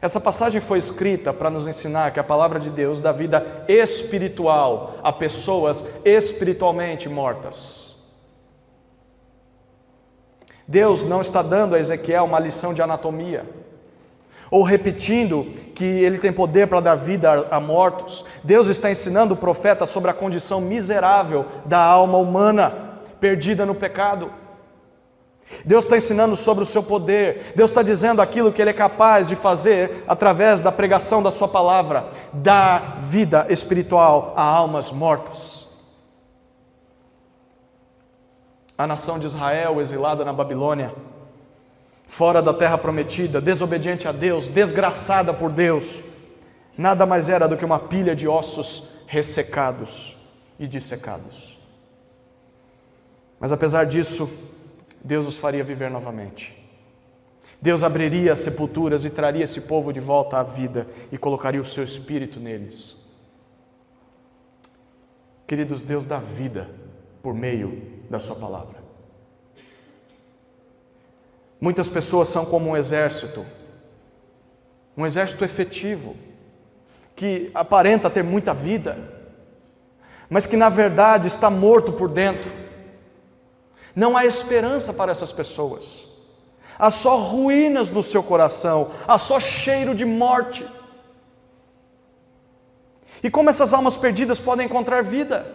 [0.00, 4.98] Essa passagem foi escrita para nos ensinar que a palavra de Deus dá vida espiritual
[5.02, 7.86] a pessoas espiritualmente mortas.
[10.68, 13.46] Deus não está dando a Ezequiel uma lição de anatomia,
[14.50, 15.44] ou repetindo
[15.74, 18.24] que ele tem poder para dar vida a mortos.
[18.42, 24.30] Deus está ensinando o profeta sobre a condição miserável da alma humana, perdida no pecado.
[25.64, 29.28] Deus está ensinando sobre o seu poder, Deus está dizendo aquilo que Ele é capaz
[29.28, 35.66] de fazer através da pregação da Sua palavra, dar vida espiritual a almas mortas.
[38.76, 40.94] A nação de Israel, exilada na Babilônia,
[42.06, 46.00] fora da terra prometida, desobediente a Deus, desgraçada por Deus,
[46.76, 50.16] nada mais era do que uma pilha de ossos ressecados
[50.58, 51.58] e dissecados.
[53.38, 54.30] Mas apesar disso,
[55.06, 56.52] Deus os faria viver novamente.
[57.62, 61.64] Deus abriria as sepulturas e traria esse povo de volta à vida e colocaria o
[61.64, 63.08] seu espírito neles.
[65.46, 66.68] Queridos, Deus dá vida
[67.22, 68.82] por meio da Sua palavra.
[71.60, 73.46] Muitas pessoas são como um exército,
[74.96, 76.16] um exército efetivo,
[77.14, 78.98] que aparenta ter muita vida,
[80.28, 82.65] mas que na verdade está morto por dentro
[83.96, 86.06] não há esperança para essas pessoas.
[86.78, 90.68] Há só ruínas no seu coração, há só cheiro de morte.
[93.22, 95.50] E como essas almas perdidas podem encontrar vida?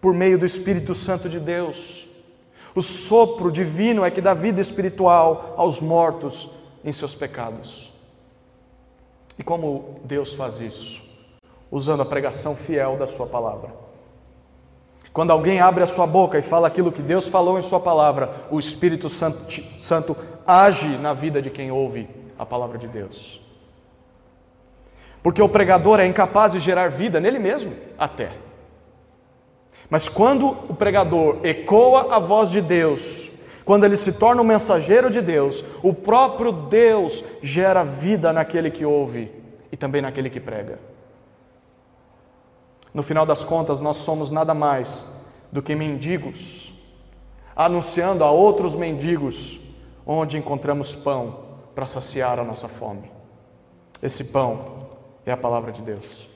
[0.00, 2.08] Por meio do Espírito Santo de Deus.
[2.74, 6.50] O sopro divino é que dá vida espiritual aos mortos
[6.84, 7.92] em seus pecados.
[9.38, 11.00] E como Deus faz isso?
[11.70, 13.89] Usando a pregação fiel da Sua palavra.
[15.12, 18.46] Quando alguém abre a sua boca e fala aquilo que Deus falou em Sua palavra,
[18.50, 20.16] o Espírito Santo,
[20.46, 22.08] age na vida de quem ouve
[22.38, 23.40] a palavra de Deus.
[25.22, 28.32] Porque o pregador é incapaz de gerar vida nele mesmo, até.
[29.90, 33.30] Mas quando o pregador ecoa a voz de Deus,
[33.64, 38.84] quando ele se torna um mensageiro de Deus, o próprio Deus gera vida naquele que
[38.84, 39.30] ouve
[39.70, 40.78] e também naquele que prega.
[42.92, 45.04] No final das contas, nós somos nada mais
[45.52, 46.72] do que mendigos,
[47.54, 49.60] anunciando a outros mendigos
[50.04, 53.10] onde encontramos pão para saciar a nossa fome.
[54.02, 54.88] Esse pão
[55.24, 56.28] é a palavra de Deus.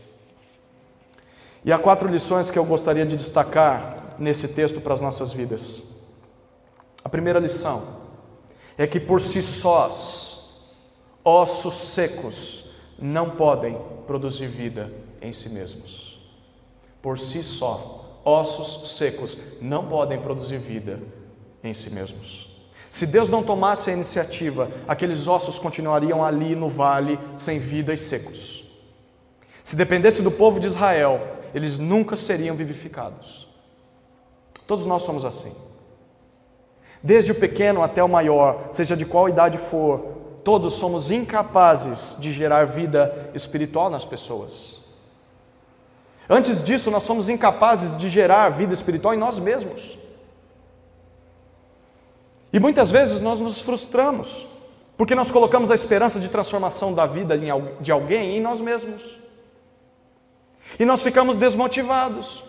[1.64, 5.82] E há quatro lições que eu gostaria de destacar nesse texto para as nossas vidas.
[7.02, 7.82] A primeira lição
[8.76, 10.62] é que por si sós,
[11.24, 13.76] ossos secos não podem
[14.06, 16.13] produzir vida em si mesmos
[17.04, 20.98] por si só, ossos secos não podem produzir vida
[21.62, 22.48] em si mesmos.
[22.88, 27.98] Se Deus não tomasse a iniciativa, aqueles ossos continuariam ali no vale, sem vida e
[27.98, 28.64] secos.
[29.62, 31.20] Se dependesse do povo de Israel,
[31.54, 33.46] eles nunca seriam vivificados.
[34.66, 35.54] Todos nós somos assim.
[37.02, 40.00] Desde o pequeno até o maior, seja de qual idade for,
[40.42, 44.83] todos somos incapazes de gerar vida espiritual nas pessoas.
[46.28, 49.98] Antes disso, nós somos incapazes de gerar vida espiritual em nós mesmos.
[52.52, 54.46] E muitas vezes nós nos frustramos,
[54.96, 57.36] porque nós colocamos a esperança de transformação da vida
[57.80, 59.18] de alguém em nós mesmos.
[60.78, 62.42] E nós ficamos desmotivados,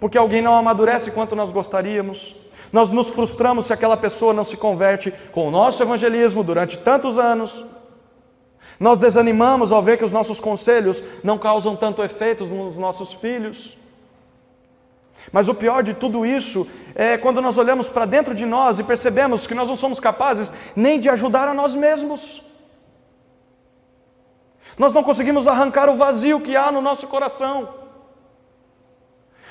[0.00, 2.34] porque alguém não amadurece quanto nós gostaríamos.
[2.72, 7.18] Nós nos frustramos se aquela pessoa não se converte com o nosso evangelismo durante tantos
[7.18, 7.64] anos.
[8.78, 13.76] Nós desanimamos ao ver que os nossos conselhos não causam tanto efeito nos nossos filhos.
[15.32, 18.84] Mas o pior de tudo isso é quando nós olhamos para dentro de nós e
[18.84, 22.42] percebemos que nós não somos capazes nem de ajudar a nós mesmos.
[24.78, 27.68] Nós não conseguimos arrancar o vazio que há no nosso coração.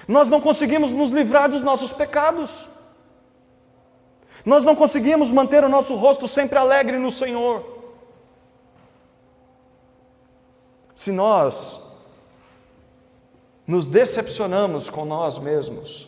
[0.08, 2.66] Nós não conseguimos nos livrar dos nossos pecados.
[4.46, 7.77] Nós não conseguimos manter o nosso rosto sempre alegre no Senhor.
[10.98, 11.80] Se nós
[13.68, 16.08] nos decepcionamos com nós mesmos,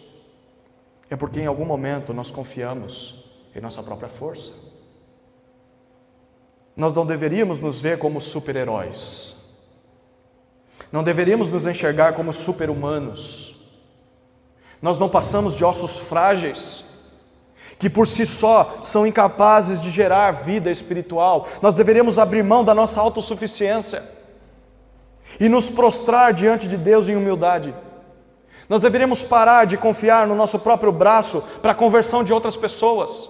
[1.11, 3.23] é porque em algum momento nós confiamos
[3.55, 4.51] em nossa própria força.
[6.75, 9.35] Nós não deveríamos nos ver como super-heróis,
[10.91, 13.69] não deveríamos nos enxergar como super-humanos.
[14.81, 16.83] Nós não passamos de ossos frágeis,
[17.77, 21.47] que por si só são incapazes de gerar vida espiritual.
[21.61, 24.17] Nós deveríamos abrir mão da nossa autossuficiência
[25.39, 27.75] e nos prostrar diante de Deus em humildade.
[28.69, 33.29] Nós deveríamos parar de confiar no nosso próprio braço para a conversão de outras pessoas.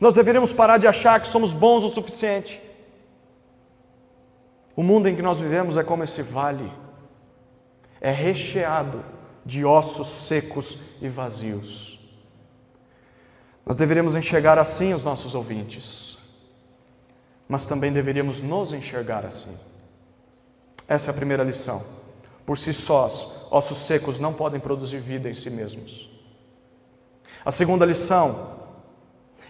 [0.00, 2.60] Nós deveríamos parar de achar que somos bons o suficiente.
[4.74, 6.70] O mundo em que nós vivemos é como esse vale,
[8.00, 9.02] é recheado
[9.44, 11.98] de ossos secos e vazios.
[13.64, 16.18] Nós deveríamos enxergar assim os nossos ouvintes,
[17.48, 19.56] mas também deveríamos nos enxergar assim.
[20.88, 21.82] Essa é a primeira lição.
[22.44, 26.08] Por si sós, ossos secos não podem produzir vida em si mesmos.
[27.44, 28.56] A segunda lição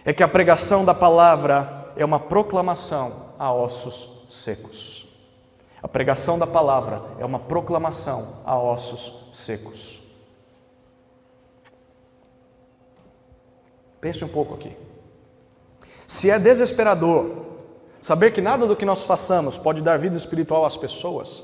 [0.03, 5.07] é que a pregação da palavra é uma proclamação a ossos secos.
[5.81, 10.01] A pregação da palavra é uma proclamação a ossos secos.
[14.01, 14.75] Pense um pouco aqui.
[16.07, 17.46] Se é desesperador
[18.07, 21.43] Saber que nada do que nós façamos pode dar vida espiritual às pessoas.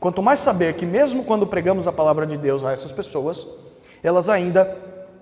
[0.00, 3.46] Quanto mais saber que, mesmo quando pregamos a palavra de Deus a essas pessoas,
[4.02, 4.74] elas ainda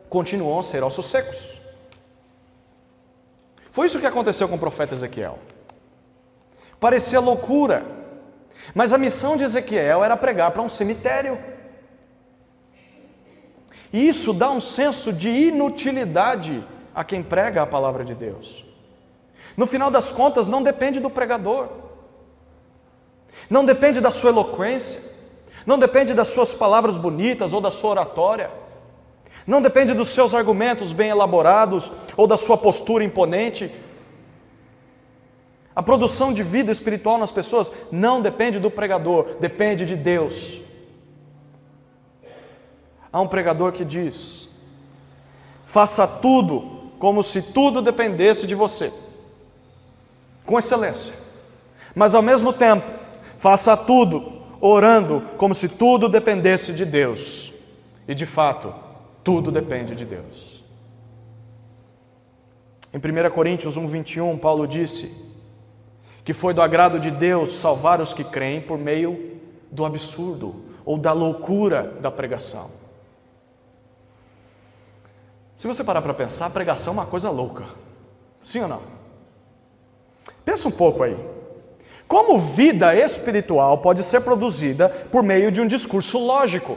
[0.09, 1.61] continuam a ser ossos secos.
[3.73, 5.41] Foi isso que aconteceu com o profeta Ezequiel.
[6.79, 7.85] Parecia loucura,
[8.73, 11.37] mas a missão de Ezequiel era pregar para um cemitério.
[13.93, 18.64] E isso dá um senso de inutilidade a quem prega a palavra de Deus.
[19.57, 21.69] No final das contas, não depende do pregador,
[23.49, 25.13] não depende da sua eloquência,
[25.67, 28.51] não depende das suas palavras bonitas ou da sua oratória,
[29.47, 33.71] não depende dos seus argumentos bem elaborados ou da sua postura imponente.
[35.77, 40.61] A produção de vida espiritual nas pessoas não depende do pregador, depende de Deus.
[43.13, 44.49] Há um pregador que diz:
[45.65, 48.93] faça tudo como se tudo dependesse de você
[50.45, 51.13] com excelência.
[51.95, 52.87] Mas ao mesmo tempo,
[53.39, 57.53] faça tudo orando como se tudo dependesse de Deus.
[58.09, 58.75] E de fato,
[59.23, 60.65] tudo depende de Deus.
[62.93, 65.35] Em 1 Coríntios 1:21, Paulo disse
[66.25, 69.41] que foi do agrado de Deus salvar os que creem por meio
[69.71, 72.71] do absurdo ou da loucura da pregação.
[75.57, 77.67] Se você parar para pensar, pregação é uma coisa louca.
[78.43, 78.94] Sim ou não?
[80.45, 81.17] Pensa um pouco aí.
[82.07, 86.77] Como vida espiritual pode ser produzida por meio de um discurso lógico?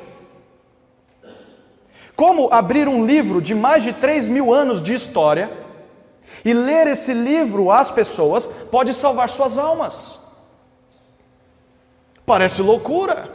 [2.15, 5.51] Como abrir um livro de mais de 3 mil anos de história
[6.43, 10.17] e ler esse livro às pessoas pode salvar suas almas?
[12.25, 13.29] Parece loucura,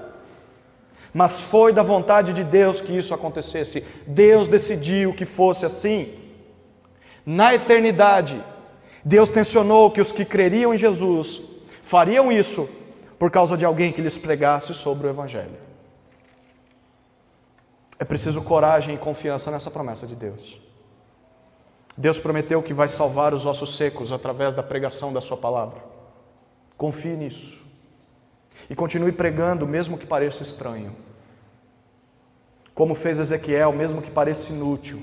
[1.15, 3.87] mas foi da vontade de Deus que isso acontecesse.
[4.07, 6.13] Deus decidiu que fosse assim.
[7.25, 8.43] Na eternidade,
[9.05, 11.43] Deus tensionou que os que creriam em Jesus
[11.83, 12.69] fariam isso
[13.19, 15.57] por causa de alguém que lhes pregasse sobre o Evangelho.
[17.99, 20.61] É preciso coragem e confiança nessa promessa de Deus.
[21.97, 25.83] Deus prometeu que vai salvar os ossos secos através da pregação da Sua palavra.
[26.77, 27.61] Confie nisso.
[28.69, 30.95] E continue pregando, mesmo que pareça estranho.
[32.75, 35.03] Como fez Ezequiel, mesmo que pareça inútil,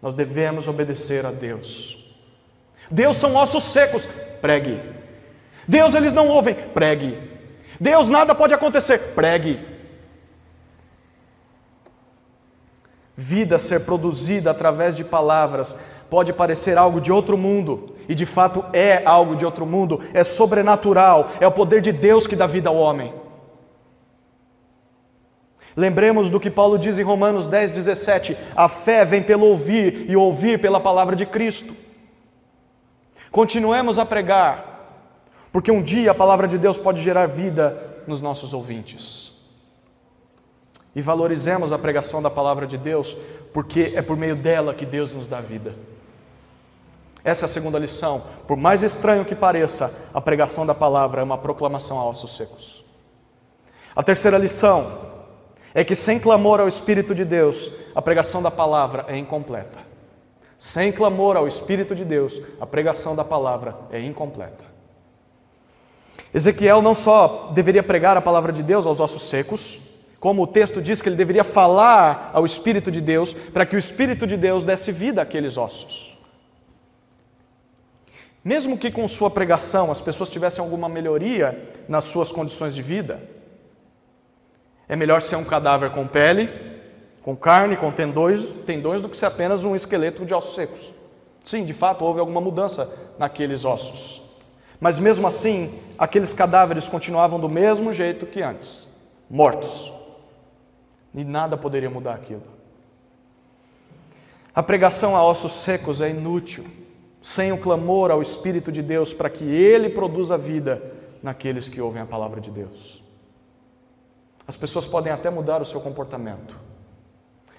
[0.00, 2.03] nós devemos obedecer a Deus.
[2.90, 4.06] Deus são ossos secos,
[4.40, 4.80] pregue.
[5.66, 7.18] Deus eles não ouvem, pregue.
[7.80, 9.60] Deus nada pode acontecer, pregue.
[13.16, 15.76] Vida ser produzida através de palavras
[16.10, 20.22] pode parecer algo de outro mundo, e de fato é algo de outro mundo, é
[20.22, 23.12] sobrenatural, é o poder de Deus que dá vida ao homem.
[25.76, 30.14] Lembremos do que Paulo diz em Romanos 10, 17: a fé vem pelo ouvir e
[30.14, 31.74] ouvir pela palavra de Cristo.
[33.34, 35.00] Continuemos a pregar,
[35.50, 39.32] porque um dia a palavra de Deus pode gerar vida nos nossos ouvintes.
[40.94, 43.16] E valorizemos a pregação da palavra de Deus,
[43.52, 45.74] porque é por meio dela que Deus nos dá vida.
[47.24, 48.22] Essa é a segunda lição.
[48.46, 52.84] Por mais estranho que pareça, a pregação da palavra é uma proclamação a ossos secos.
[53.96, 54.96] A terceira lição
[55.74, 59.93] é que sem clamor ao Espírito de Deus, a pregação da palavra é incompleta.
[60.64, 64.64] Sem clamor ao Espírito de Deus, a pregação da palavra é incompleta.
[66.32, 69.78] Ezequiel não só deveria pregar a palavra de Deus aos ossos secos,
[70.18, 73.78] como o texto diz que ele deveria falar ao Espírito de Deus para que o
[73.78, 76.16] Espírito de Deus desse vida àqueles ossos.
[78.42, 83.20] Mesmo que com sua pregação as pessoas tivessem alguma melhoria nas suas condições de vida,
[84.88, 86.73] é melhor ser um cadáver com pele,
[87.24, 90.92] com carne, com tendões, tendões do que ser apenas um esqueleto de ossos secos.
[91.42, 94.22] Sim, de fato houve alguma mudança naqueles ossos.
[94.78, 98.86] Mas mesmo assim, aqueles cadáveres continuavam do mesmo jeito que antes,
[99.28, 99.90] mortos.
[101.14, 102.42] E nada poderia mudar aquilo.
[104.54, 106.64] A pregação a ossos secos é inútil
[107.22, 110.82] sem o clamor ao Espírito de Deus para que ele produza vida
[111.22, 113.02] naqueles que ouvem a palavra de Deus.
[114.46, 116.54] As pessoas podem até mudar o seu comportamento,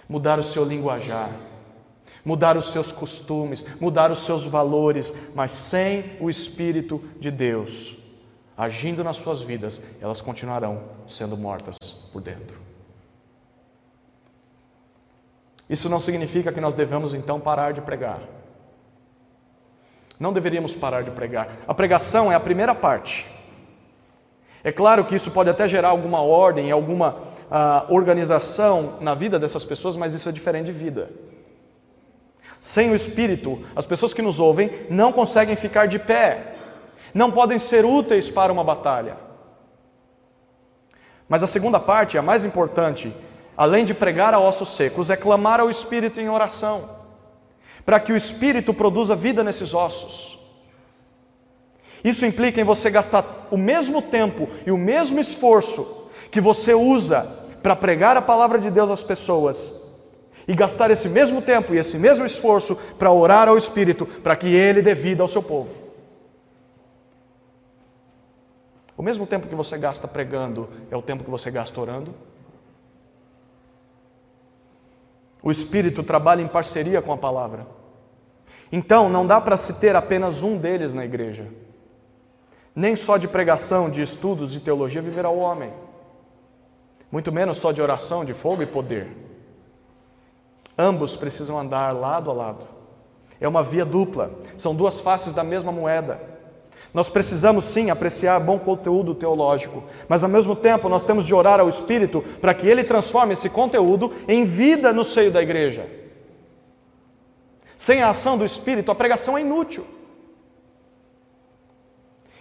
[0.08, 1.32] mudar o seu linguajar,
[2.24, 8.06] mudar os seus costumes, mudar os seus valores, mas sem o Espírito de Deus
[8.58, 11.78] agindo nas suas vidas, elas continuarão sendo mortas
[12.12, 12.58] por dentro.
[15.70, 18.22] Isso não significa que nós devemos então parar de pregar.
[20.20, 21.58] Não deveríamos parar de pregar.
[21.68, 23.26] A pregação é a primeira parte.
[24.64, 27.20] É claro que isso pode até gerar alguma ordem, alguma
[27.90, 31.10] organização na vida dessas pessoas, mas isso é diferente de vida.
[32.62, 36.56] Sem o Espírito, as pessoas que nos ouvem não conseguem ficar de pé,
[37.14, 39.18] não podem ser úteis para uma batalha.
[41.28, 43.16] Mas a segunda parte, a mais importante,
[43.56, 47.06] além de pregar a ossos secos, é clamar ao Espírito em oração
[47.86, 50.40] para que o espírito produza vida nesses ossos.
[52.04, 56.05] Isso implica em você gastar o mesmo tempo e o mesmo esforço
[56.36, 57.26] que você usa
[57.64, 59.82] para pregar a palavra de Deus às pessoas,
[60.46, 64.48] e gastar esse mesmo tempo e esse mesmo esforço para orar ao Espírito, para que
[64.48, 65.74] ele dê vida ao seu povo.
[68.98, 72.14] O mesmo tempo que você gasta pregando é o tempo que você gasta orando.
[75.42, 77.66] O Espírito trabalha em parceria com a palavra.
[78.70, 81.48] Então, não dá para se ter apenas um deles na igreja.
[82.76, 85.85] Nem só de pregação, de estudos, de teologia viverá o homem.
[87.16, 89.08] Muito menos só de oração, de fogo e poder.
[90.78, 92.68] Ambos precisam andar lado a lado.
[93.40, 96.20] É uma via dupla, são duas faces da mesma moeda.
[96.94, 101.62] Nós precisamos sim apreciar bom conteúdo teológico, mas ao mesmo tempo nós temos de orar
[101.62, 105.90] ao Espírito para que ele transforme esse conteúdo em vida no seio da igreja.
[107.78, 109.86] Sem a ação do Espírito, a pregação é inútil.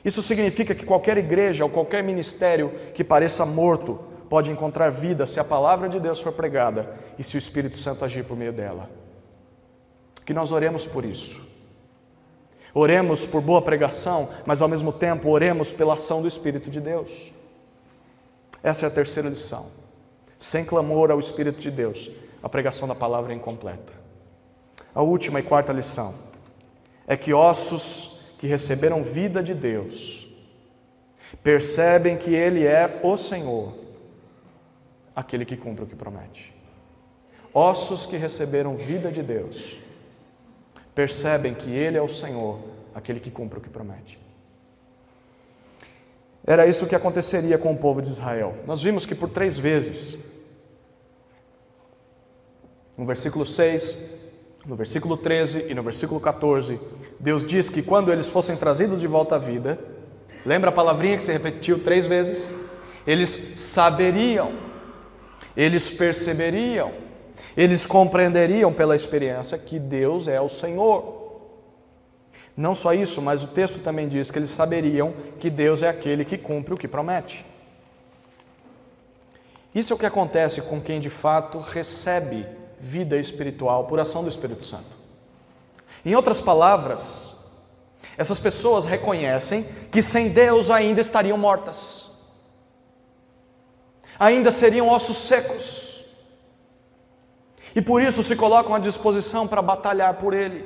[0.05, 5.39] Isso significa que qualquer igreja ou qualquer ministério que pareça morto pode encontrar vida se
[5.39, 8.91] a palavra de Deus for pregada e se o Espírito Santo agir por meio dela.
[10.26, 11.41] Que nós oremos por isso.
[12.74, 17.30] Oremos por boa pregação, mas ao mesmo tempo oremos pela ação do Espírito de Deus.
[18.61, 19.70] Essa é a terceira lição.
[20.37, 22.11] Sem clamor ao Espírito de Deus,
[22.43, 23.93] a pregação da palavra é incompleta.
[24.93, 26.12] A última e quarta lição
[27.07, 30.26] é que ossos que receberam vida de Deus
[31.41, 33.84] percebem que Ele é o Senhor,
[35.15, 36.55] aquele que cumpre o que promete.
[37.53, 39.79] Ossos que receberam vida de Deus
[40.95, 42.59] percebem que Ele é o Senhor,
[42.95, 44.19] aquele que cumpre o que promete.
[46.47, 48.55] Era isso que aconteceria com o povo de Israel.
[48.67, 50.19] Nós vimos que por três vezes,
[52.99, 54.11] no versículo 6,
[54.67, 56.79] no versículo 13 e no versículo 14,
[57.19, 59.79] Deus diz que quando eles fossem trazidos de volta à vida,
[60.45, 62.53] lembra a palavrinha que se repetiu três vezes?
[63.07, 64.53] Eles saberiam,
[65.57, 66.93] eles perceberiam,
[67.57, 71.23] eles compreenderiam pela experiência que Deus é o Senhor.
[72.57, 76.25] Não só isso, mas o texto também diz que eles saberiam que Deus é aquele
[76.25, 77.45] que cumpre o que promete.
[79.75, 82.47] Isso é o que acontece com quem de fato recebe
[82.79, 85.05] vida espiritual por ação do Espírito Santo.
[86.05, 87.35] Em outras palavras,
[88.17, 92.04] essas pessoas reconhecem que sem Deus ainda estariam mortas,
[94.19, 96.05] ainda seriam ossos secos,
[97.75, 100.65] e por isso se colocam à disposição para batalhar por Ele.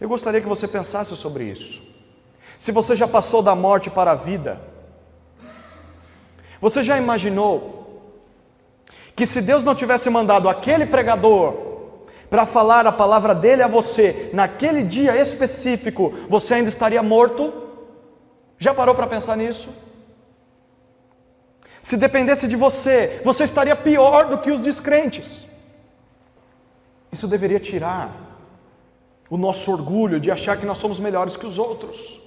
[0.00, 1.82] Eu gostaria que você pensasse sobre isso.
[2.56, 4.60] Se você já passou da morte para a vida,
[6.60, 8.02] você já imaginou
[9.16, 11.66] que se Deus não tivesse mandado aquele pregador
[12.30, 17.52] para falar a palavra dele a você, naquele dia específico, você ainda estaria morto?
[18.58, 19.70] Já parou para pensar nisso?
[21.80, 25.46] Se dependesse de você, você estaria pior do que os descrentes.
[27.12, 28.28] Isso deveria tirar
[29.30, 32.20] o nosso orgulho de achar que nós somos melhores que os outros.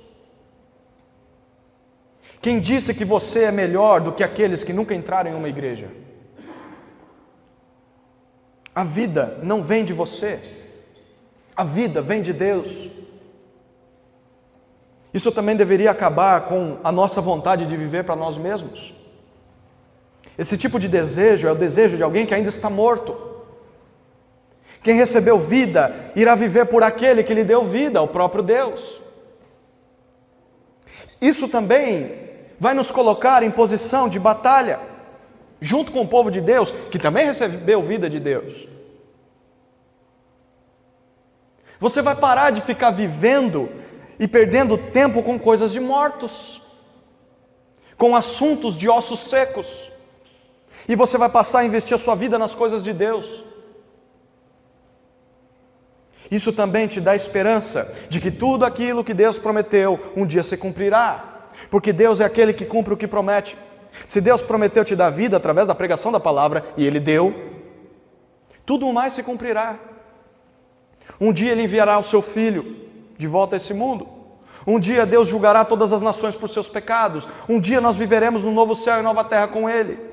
[2.42, 5.90] Quem disse que você é melhor do que aqueles que nunca entraram em uma igreja?
[8.74, 10.40] A vida não vem de você,
[11.56, 12.90] a vida vem de Deus.
[15.14, 19.01] Isso também deveria acabar com a nossa vontade de viver para nós mesmos.
[20.42, 23.16] Esse tipo de desejo é o desejo de alguém que ainda está morto.
[24.82, 29.00] Quem recebeu vida irá viver por aquele que lhe deu vida, o próprio Deus.
[31.22, 32.12] Isso também
[32.60, 34.80] vai nos colocar em posição de batalha,
[35.62, 38.68] junto com o povo de Deus, que também recebeu vida de Deus.
[41.80, 43.70] Você vai parar de ficar vivendo
[44.20, 46.64] e perdendo tempo com coisas de mortos,
[47.96, 49.92] com assuntos de ossos secos,
[50.92, 53.46] e você vai passar a investir a sua vida nas coisas de Deus.
[56.30, 60.58] Isso também te dá esperança de que tudo aquilo que Deus prometeu um dia se
[60.58, 63.58] cumprirá, porque Deus é aquele que cumpre o que promete.
[64.06, 67.34] Se Deus prometeu te dar vida através da pregação da palavra e Ele deu,
[68.66, 69.80] tudo mais se cumprirá.
[71.22, 72.76] Um dia Ele enviará o seu filho
[73.18, 74.10] de volta a esse mundo.
[74.68, 77.30] Um dia Deus julgará todas as nações por seus pecados.
[77.48, 80.11] Um dia nós viveremos no novo céu e nova terra com Ele.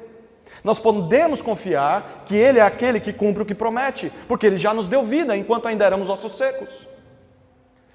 [0.65, 4.75] Nós podemos confiar que Ele é aquele que cumpre o que promete, porque Ele já
[4.75, 6.87] nos deu vida enquanto ainda éramos ossos secos.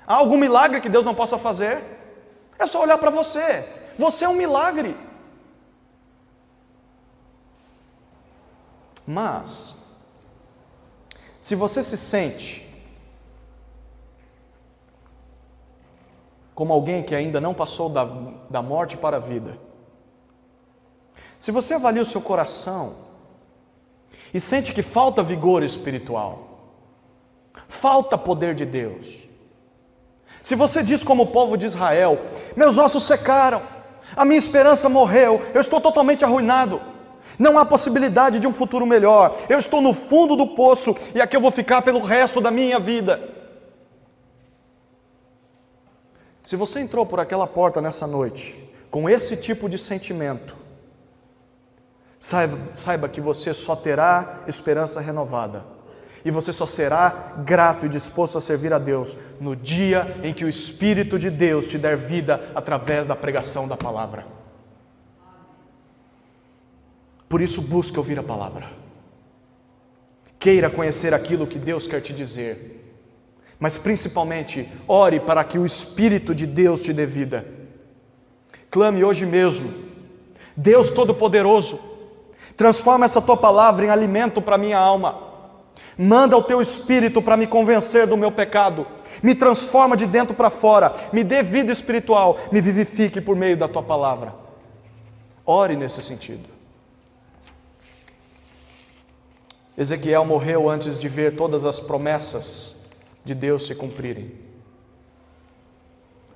[0.06, 1.84] Há algum milagre que Deus não possa fazer?
[2.58, 3.66] É só olhar para você.
[3.98, 4.96] Você é um milagre.
[9.06, 9.76] Mas,
[11.40, 12.64] se você se sente
[16.56, 18.06] como alguém que ainda não passou da,
[18.50, 19.58] da morte para a vida,
[21.44, 22.94] se você avalia o seu coração
[24.34, 26.72] e sente que falta vigor espiritual,
[27.68, 29.28] falta poder de Deus,
[30.42, 32.18] se você diz como o povo de Israel:
[32.56, 33.62] meus ossos secaram,
[34.16, 36.82] a minha esperança morreu, eu estou totalmente arruinado,
[37.38, 41.36] não há possibilidade de um futuro melhor, eu estou no fundo do poço e aqui
[41.36, 43.20] eu vou ficar pelo resto da minha vida.
[46.42, 48.58] Se você entrou por aquela porta nessa noite
[48.90, 50.63] com esse tipo de sentimento,
[52.24, 55.66] Saiba, saiba que você só terá esperança renovada.
[56.24, 60.46] E você só será grato e disposto a servir a Deus no dia em que
[60.46, 64.26] o Espírito de Deus te der vida através da pregação da palavra.
[67.28, 68.70] Por isso, busque ouvir a palavra.
[70.40, 72.96] Queira conhecer aquilo que Deus quer te dizer.
[73.60, 77.46] Mas principalmente, ore para que o Espírito de Deus te dê vida.
[78.72, 79.70] Clame hoje mesmo.
[80.56, 81.92] Deus Todo-Poderoso,
[82.56, 85.32] Transforma essa tua palavra em alimento para minha alma.
[85.98, 88.86] Manda o teu espírito para me convencer do meu pecado.
[89.22, 90.94] Me transforma de dentro para fora.
[91.12, 92.38] Me dê vida espiritual.
[92.52, 94.34] Me vivifique por meio da tua palavra.
[95.46, 96.50] Ore nesse sentido.
[99.78, 102.86] Ezequiel morreu antes de ver todas as promessas
[103.26, 104.32] de Deus se cumprirem.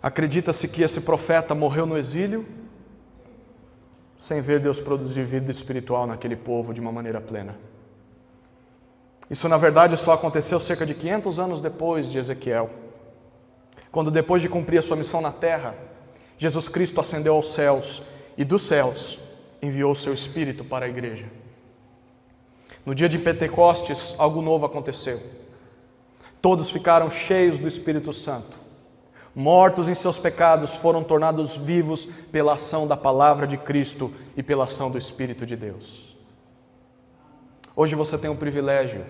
[0.01, 2.45] Acredita-se que esse profeta morreu no exílio
[4.17, 7.55] sem ver Deus produzir vida espiritual naquele povo de uma maneira plena.
[9.29, 12.69] Isso, na verdade, só aconteceu cerca de 500 anos depois de Ezequiel,
[13.91, 15.75] quando, depois de cumprir a sua missão na terra,
[16.37, 18.01] Jesus Cristo ascendeu aos céus
[18.37, 19.19] e dos céus
[19.61, 21.25] enviou o seu Espírito para a igreja.
[22.85, 25.21] No dia de Pentecostes, algo novo aconteceu.
[26.41, 28.56] Todos ficaram cheios do Espírito Santo.
[29.39, 34.63] Mortos em seus pecados, foram tornados vivos pela ação da palavra de Cristo e pela
[34.63, 36.17] ação do Espírito de Deus.
[37.75, 39.05] Hoje você tem um privilégio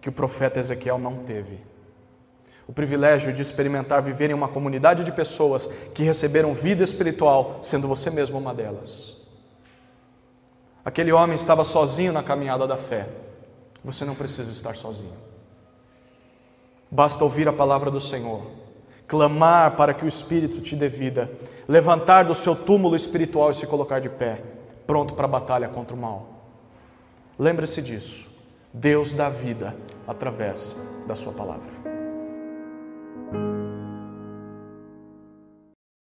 [0.00, 1.58] que o profeta Ezequiel não teve.
[2.66, 7.86] O privilégio de experimentar viver em uma comunidade de pessoas que receberam vida espiritual, sendo
[7.86, 9.14] você mesmo uma delas.
[10.82, 13.10] Aquele homem estava sozinho na caminhada da fé.
[13.84, 15.12] Você não precisa estar sozinho.
[16.90, 18.59] Basta ouvir a palavra do Senhor,
[19.10, 21.28] clamar para que o Espírito te dê vida,
[21.68, 24.40] levantar do seu túmulo espiritual e se colocar de pé,
[24.86, 26.28] pronto para a batalha contra o mal.
[27.36, 28.24] Lembre-se disso.
[28.72, 29.74] Deus dá vida
[30.06, 30.76] através
[31.08, 31.79] da Sua palavra.